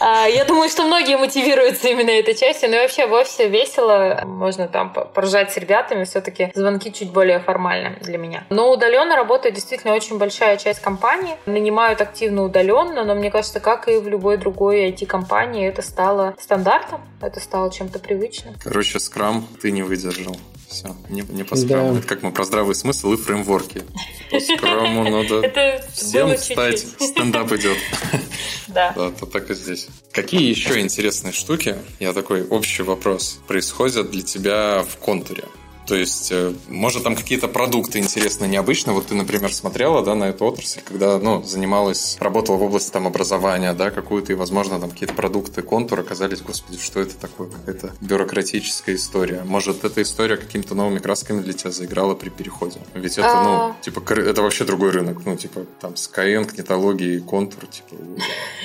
[0.00, 2.70] А, я думаю, что многие мотивируются именно этой частью.
[2.70, 4.20] Но вообще в офисе весело.
[4.24, 6.04] Можно там поржать с ребятами.
[6.04, 8.44] Все-таки звонки чуть более формальны для меня.
[8.50, 11.36] Но удаленно работает действительно очень большая часть компании.
[11.46, 17.00] Нанимают активно удаленно, но мне кажется, как и в любой другой IT-компании, это стало стандартом,
[17.20, 18.54] это стало чем-то привычным.
[18.62, 20.36] Короче, скрам ты не выдержал.
[20.68, 21.92] Все, не, не по скраму.
[21.92, 21.98] Да.
[21.98, 23.82] Это как мы про здравый смысл и фреймворки.
[24.30, 26.80] По скраму надо всем стать.
[26.80, 27.78] Стендап идет.
[28.66, 28.92] Да.
[28.96, 29.86] Да, то так и здесь.
[30.10, 35.44] Какие еще интересные штуки, я такой общий вопрос, происходят для тебя в контуре?
[35.86, 38.94] То есть, э, может, там какие-то продукты интересные, необычные.
[38.94, 43.06] Вот ты, например, смотрела, да, на эту отрасль, когда, ну, занималась, работала в области там
[43.06, 47.92] образования, да, какую-то, и, возможно, там какие-то продукты, контур оказались, господи, что это такое, какая-то
[48.00, 49.42] бюрократическая история.
[49.44, 52.80] Может, эта история какими-то новыми красками для тебя заиграла при переходе?
[52.94, 53.76] Ведь это, ну, А.
[53.82, 55.18] типа, это вообще другой рынок.
[55.26, 57.94] Ну, типа, там, Skyeng, нетологии, контур, типа,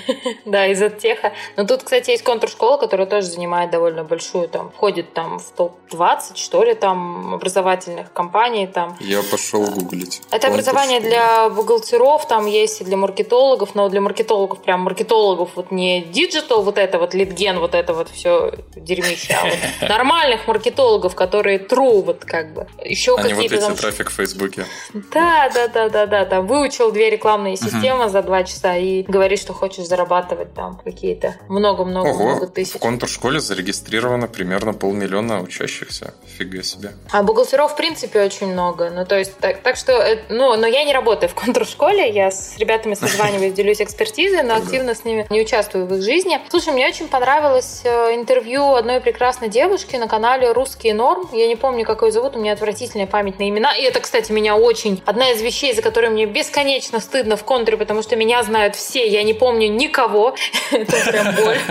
[0.45, 1.33] Да, из теха.
[1.57, 6.35] Но тут, кстати, есть контур-школа, которая тоже занимает довольно большую, там, входит там в топ-20,
[6.35, 8.97] что ли, там, образовательных компаний, там.
[8.99, 10.21] я пошел гуглить.
[10.31, 11.49] Это образование Контур-школа.
[11.49, 16.63] для бухгалтеров, там есть и для маркетологов, но для маркетологов, прям маркетологов, вот не digital,
[16.63, 19.57] вот это вот лидген, вот это вот все дерьмище, а вот
[19.89, 22.67] нормальных маркетологов, которые true, вот как бы.
[22.83, 23.75] Еще А не вот какие-то эти там...
[23.75, 24.65] трафик в Фейсбуке.
[24.93, 29.39] Да, да, да, да, да, там выучил две рекламные системы за два часа и говоришь,
[29.39, 32.73] что хочешь зарабатывать там какие-то много-много-много Ого, тысяч.
[32.73, 36.13] в контур-школе зарегистрировано примерно полмиллиона учащихся.
[36.37, 36.91] Фига себе.
[37.11, 38.91] А бухгалтеров, в принципе, очень много.
[38.91, 42.29] Ну, то есть, так, так что, э, ну, но я не работаю в контур-школе, я
[42.29, 46.39] с ребятами созваниваюсь, делюсь экспертизой, но активно с ними не участвую в их жизни.
[46.49, 51.27] Слушай, мне очень понравилось э, интервью одной прекрасной девушки на канале «Русский норм».
[51.31, 53.75] Я не помню, как ее зовут, у меня отвратительная память на имена.
[53.75, 55.01] И это, кстати, меня очень...
[55.05, 59.07] Одна из вещей, за которые мне бесконечно стыдно в контуре, потому что меня знают все,
[59.07, 60.35] я не помню никого.
[60.71, 61.57] Это прям боль.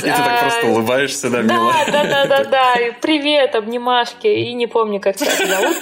[0.00, 1.72] И ты так а, просто улыбаешься, да, мило?
[1.86, 2.74] да, да, да, да, да.
[3.10, 4.28] Привет, обнимашки.
[4.28, 5.76] И не помню, как тебя зовут.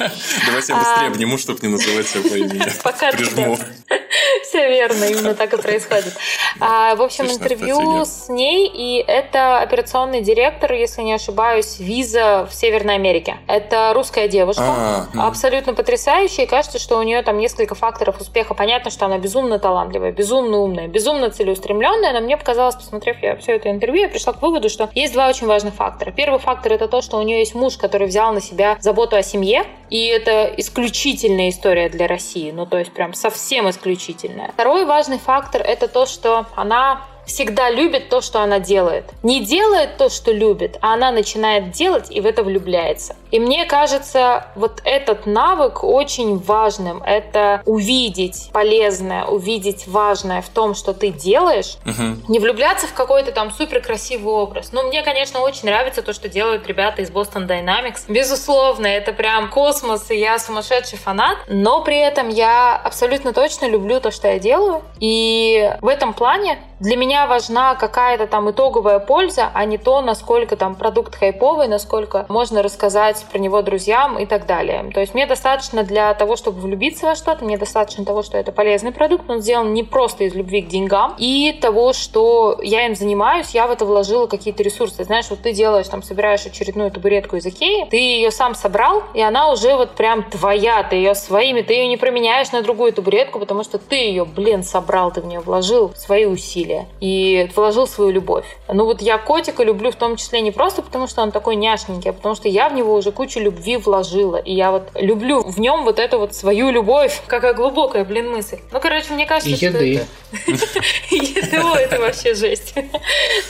[0.46, 0.82] Давайте я А.
[0.82, 2.62] быстрее обниму, чтобы не называть себя по имени.
[2.82, 3.58] Пока Прижму.
[4.48, 6.16] Все верно, именно так и происходит.
[6.58, 12.54] А, в общем, интервью с ней, и это операционный директор, если не ошибаюсь, виза в
[12.54, 13.36] Северной Америке.
[13.46, 18.54] Это русская девушка, А, абсолютно потрясающая, и кажется, что у нее там несколько факторов успеха.
[18.54, 23.52] Понятно, что она безумно талантливая, безумно умная, безумно целеустремленная, но мне показалось, посмотрев я все
[23.52, 26.10] это интервью, я пришла к выводу, что есть два очень важных фактора.
[26.10, 29.22] Первый фактор это то, что у нее есть муж, который взял на себя заботу о
[29.22, 34.50] семье, и это исключительная история для России, ну то есть прям совсем исключительная.
[34.52, 39.04] Второй важный фактор это то, что она всегда любит то, что она делает.
[39.22, 43.14] Не делает то, что любит, а она начинает делать и в это влюбляется.
[43.30, 47.02] И мне кажется, вот этот навык очень важным.
[47.02, 52.22] Это увидеть полезное, увидеть важное в том, что ты делаешь, Мгм.
[52.28, 54.72] не влюбляться в какой-то там супер красивый образ.
[54.72, 58.04] Ну, мне, конечно, очень нравится то, что делают ребята из Boston Dynamics.
[58.08, 61.36] Безусловно, это прям космос, и я сумасшедший фанат.
[61.48, 64.82] Но при этом я абсолютно точно люблю то, что я делаю.
[65.00, 70.56] И в этом плане для меня важна какая-то там итоговая польза, а не то, насколько
[70.56, 74.90] там продукт хайповый, насколько можно рассказать про него друзьям и так далее.
[74.92, 78.52] То есть мне достаточно для того, чтобы влюбиться во что-то, мне достаточно того, что это
[78.52, 82.94] полезный продукт, он сделан не просто из любви к деньгам, и того, что я им
[82.94, 85.04] занимаюсь, я в это вложила какие-то ресурсы.
[85.04, 89.20] Знаешь, вот ты делаешь, там, собираешь очередную табуретку из Икеи, ты ее сам собрал, и
[89.20, 93.38] она уже вот прям твоя, ты ее своими, ты ее не променяешь на другую табуретку,
[93.38, 97.07] потому что ты ее, блин, собрал, ты в нее вложил свои усилия и
[97.54, 98.44] вложил свою любовь.
[98.68, 102.10] Ну вот я котика люблю в том числе не просто потому, что он такой няшненький,
[102.10, 105.58] а потому что я в него уже кучу любви вложила, и я вот люблю в
[105.58, 107.20] нем вот эту вот свою любовь.
[107.26, 108.58] Какая глубокая, блин, мысль.
[108.72, 110.06] Ну, короче, мне кажется, И что еды.
[110.50, 111.88] это...
[111.88, 112.74] Это вообще жесть.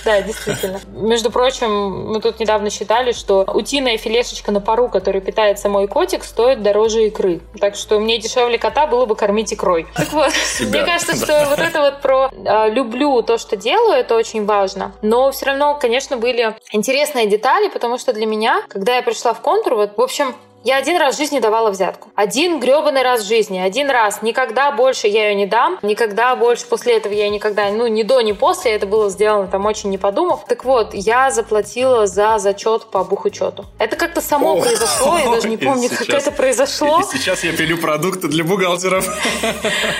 [0.04, 0.80] Да, действительно.
[0.92, 6.24] Между прочим, мы тут недавно считали, что утиная филешечка на пару, который питается мой котик,
[6.24, 7.40] стоит дороже икры.
[7.60, 9.86] Так что мне дешевле кота было бы кормить икрой.
[9.94, 14.14] Так вот, мне кажется, что вот это вот про э, люблю то, что делаю, это
[14.14, 14.92] очень важно.
[15.02, 19.40] Но все равно, конечно, были интересные детали, потому что для меня, когда я пришла в
[19.40, 20.34] контур, вот, в общем,
[20.64, 22.08] я один раз в жизни давала взятку.
[22.14, 23.58] Один гребаный раз в жизни.
[23.58, 24.22] Один раз.
[24.22, 25.78] Никогда больше я ее не дам.
[25.82, 28.72] Никогда больше после этого я никогда, ну, ни до, ни после.
[28.72, 30.44] Это было сделано там очень не подумав.
[30.46, 33.66] Так вот, я заплатила за зачет по бухучету.
[33.78, 35.18] Это как-то само О, произошло.
[35.18, 37.00] Я даже не помню, как сейчас- это произошло.
[37.00, 39.06] И сейчас я пилю продукты для бухгалтеров.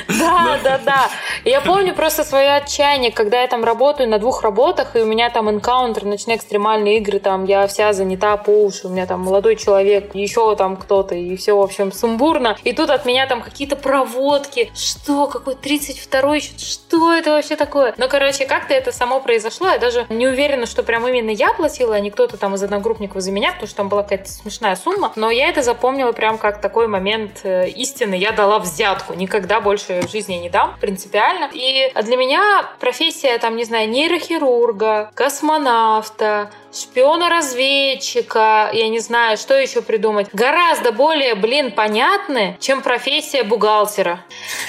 [0.09, 1.09] Да, да, да.
[1.44, 5.30] Я помню просто свое отчаяние, когда я там работаю на двух работах, и у меня
[5.30, 9.56] там энкаунтер, ночные экстремальные игры, там я вся занята по уши, у меня там молодой
[9.56, 12.57] человек, еще там кто-то, и все, в общем, сумбурно.
[12.64, 14.70] И тут от меня там какие-то проводки.
[14.74, 15.26] Что?
[15.26, 16.40] Какой 32-й?
[16.59, 17.94] Что это вообще такое?
[17.96, 19.68] Ну, короче, как-то это само произошло.
[19.68, 23.22] Я даже не уверена, что прям именно я платила, а не кто-то там из одногруппников
[23.22, 25.12] за меня, потому что там была какая-то смешная сумма.
[25.16, 28.14] Но я это запомнила прям как такой момент э, истины.
[28.14, 29.14] Я дала взятку.
[29.14, 31.51] Никогда больше в жизни не дам, принципиально.
[31.53, 39.83] И для меня профессия, там, не знаю, нейрохирурга, космонавта, шпиона-разведчика, я не знаю, что еще
[39.83, 44.21] придумать, гораздо более, блин, понятны, чем профессия бухгалтера.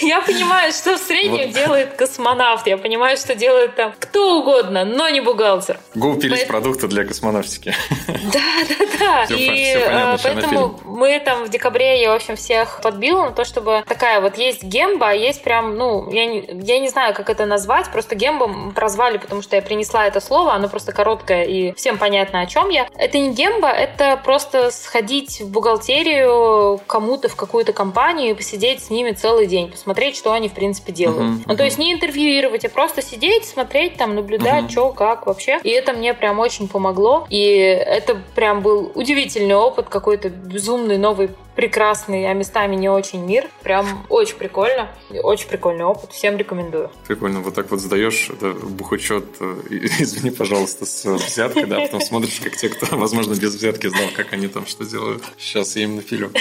[0.00, 5.08] я понимаю, что в среднем делает космонавт, я понимаю, что делает там кто угодно, но
[5.08, 5.80] не бухгалтер.
[5.92, 7.74] Купились продукты для космонавтики.
[8.32, 9.24] Да, да, да.
[9.34, 13.82] И э, поэтому мы там в декабре, я, в общем, всех подбила на то, чтобы
[13.86, 17.46] такая вот есть гемба, а есть прям, ну, я не, я не знаю, как это
[17.46, 21.98] назвать, просто гембом прозвали, потому что я принесла это слово, оно просто короткое и всем
[21.98, 22.88] понятно, о чем я.
[22.96, 28.90] Это не гемба, это просто сходить в бухгалтерию кому-то в какую-то компанию и посидеть с
[28.90, 31.20] ними целый день, посмотреть, что они, в принципе, делают.
[31.20, 31.44] Uh-huh, uh-huh.
[31.46, 34.70] Ну, то есть не интервьюировать, а просто сидеть, смотреть, там, наблюдать, uh-huh.
[34.70, 35.60] что, как вообще.
[35.62, 37.26] И это мне прям очень помогло.
[37.30, 41.30] И это прям был удивительный опыт, какой-то безумный новый
[41.60, 43.46] прекрасный, а местами не очень мир.
[43.62, 44.88] Прям очень прикольно.
[45.22, 46.10] Очень прикольный опыт.
[46.10, 46.90] Всем рекомендую.
[47.06, 47.40] Прикольно.
[47.40, 49.56] Вот так вот сдаешь да, бухучет, э,
[49.98, 54.32] извини, пожалуйста, с взяткой, да, потом смотришь, как те, кто, возможно, без взятки знал, как
[54.32, 55.22] они там что делают.
[55.36, 56.32] Сейчас я им напилю.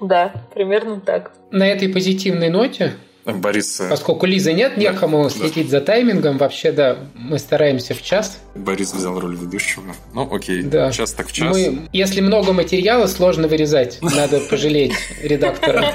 [0.00, 1.32] Да, примерно так.
[1.50, 2.94] На этой позитивной ноте
[3.24, 3.80] Борис...
[3.88, 5.30] Поскольку Лизы нет, некому да.
[5.30, 6.36] следить за таймингом.
[6.36, 8.38] Вообще, да, мы стараемся в час.
[8.54, 9.94] Борис взял роль ведущего.
[10.12, 10.90] Ну, окей, да.
[10.92, 11.50] час так в час.
[11.50, 13.98] Мы, если много материала, сложно вырезать.
[14.02, 15.92] Надо пожалеть редактора.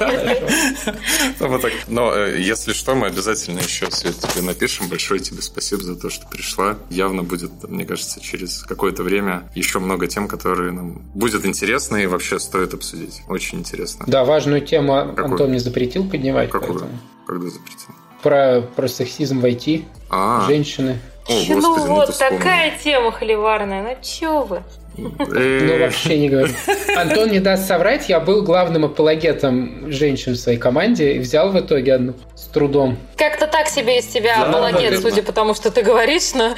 [1.87, 4.87] Но э, если что, мы обязательно еще, Свет, тебе напишем.
[4.89, 6.77] Большое тебе спасибо за то, что пришла.
[6.89, 12.07] Явно будет, мне кажется, через какое-то время еще много тем, которые нам будет интересно и
[12.07, 13.21] вообще стоит обсудить.
[13.27, 14.05] Очень интересно.
[14.07, 16.49] Да, важную тему Антон не запретил поднимать.
[16.49, 16.87] Какую?
[17.29, 17.89] Когда запретил?
[18.23, 20.97] Про, про сексизм в IT, а женщины.
[21.27, 23.83] О, господи, ну вот, такая тема холиварная.
[23.83, 24.63] Ну чё вы?
[24.97, 26.51] Ну, вообще не говорю.
[26.97, 31.59] Антон не даст соврать, я был главным апологетом женщин в своей команде и взял в
[31.59, 32.97] итоге одну с трудом.
[33.15, 36.55] Как-то так себе из тебя апологет, судя по тому, что ты говоришь, но...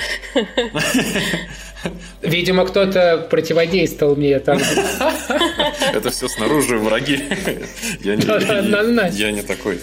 [2.21, 4.57] Видимо, кто-то противодействовал мне там.
[5.93, 7.21] Это все снаружи враги.
[7.99, 9.81] Я не, я не такой.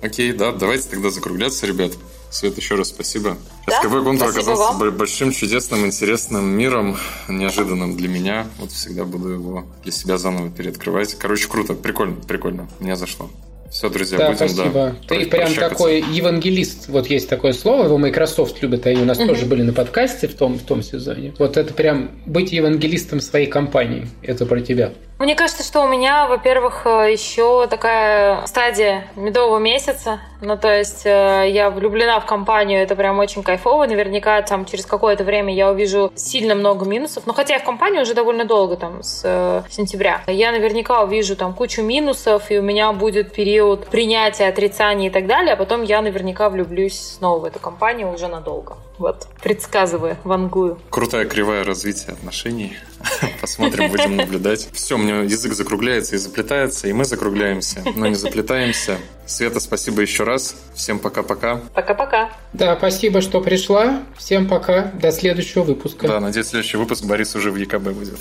[0.00, 1.92] Окей, да, давайте тогда закругляться, ребят.
[2.30, 3.38] Свет, еще раз спасибо.
[3.66, 3.80] Да?
[3.80, 4.96] СКБ Контур оказался вам.
[4.96, 6.96] большим, чудесным, интересным миром,
[7.26, 8.46] неожиданным для меня.
[8.58, 11.14] Вот всегда буду его для себя заново переоткрывать.
[11.14, 12.68] Короче, круто, прикольно, прикольно.
[12.80, 13.30] Мне зашло.
[13.70, 14.70] Все, друзья, да, будем, спасибо.
[14.72, 14.96] да.
[15.08, 16.88] Ты прям такой евангелист.
[16.88, 19.28] Вот есть такое слово, его Microsoft любит, они у нас угу.
[19.28, 21.34] тоже были на подкасте в том, в том сезоне.
[21.38, 24.08] Вот это прям быть евангелистом своей компании.
[24.22, 24.92] Это про тебя.
[25.18, 30.20] Мне кажется, что у меня, во-первых, э, еще такая стадия медового месяца.
[30.40, 33.86] Ну, то есть э, я влюблена в компанию, это прям очень кайфово.
[33.86, 37.26] Наверняка там через какое-то время я увижу сильно много минусов.
[37.26, 40.22] Но хотя я в компании уже довольно долго, там, с э, сентября.
[40.28, 45.26] Я наверняка увижу там кучу минусов, и у меня будет период принятия, отрицания и так
[45.26, 45.54] далее.
[45.54, 48.76] А потом я наверняка влюблюсь снова в эту компанию уже надолго.
[48.98, 50.78] Вот, предсказываю, вангую.
[50.90, 52.76] Крутая кривая развитие отношений.
[53.40, 54.68] Посмотрим, будем наблюдать.
[54.72, 58.98] Все, мне язык закругляется и заплетается, и мы закругляемся, но не заплетаемся.
[59.26, 60.56] Света, спасибо еще раз.
[60.74, 61.60] Всем пока-пока.
[61.74, 62.30] Пока-пока.
[62.52, 64.02] Да, спасибо, что пришла.
[64.16, 64.92] Всем пока.
[65.00, 66.08] До следующего выпуска.
[66.08, 68.18] Да, надеюсь, следующий выпуск Борис уже в ЕКБ будет.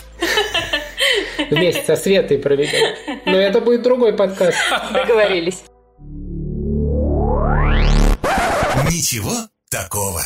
[1.50, 2.96] Вместе со Светой проведем.
[3.26, 4.58] Но это будет другой подкаст.
[4.94, 5.64] Договорились.
[8.90, 9.34] Ничего
[9.70, 10.22] такого.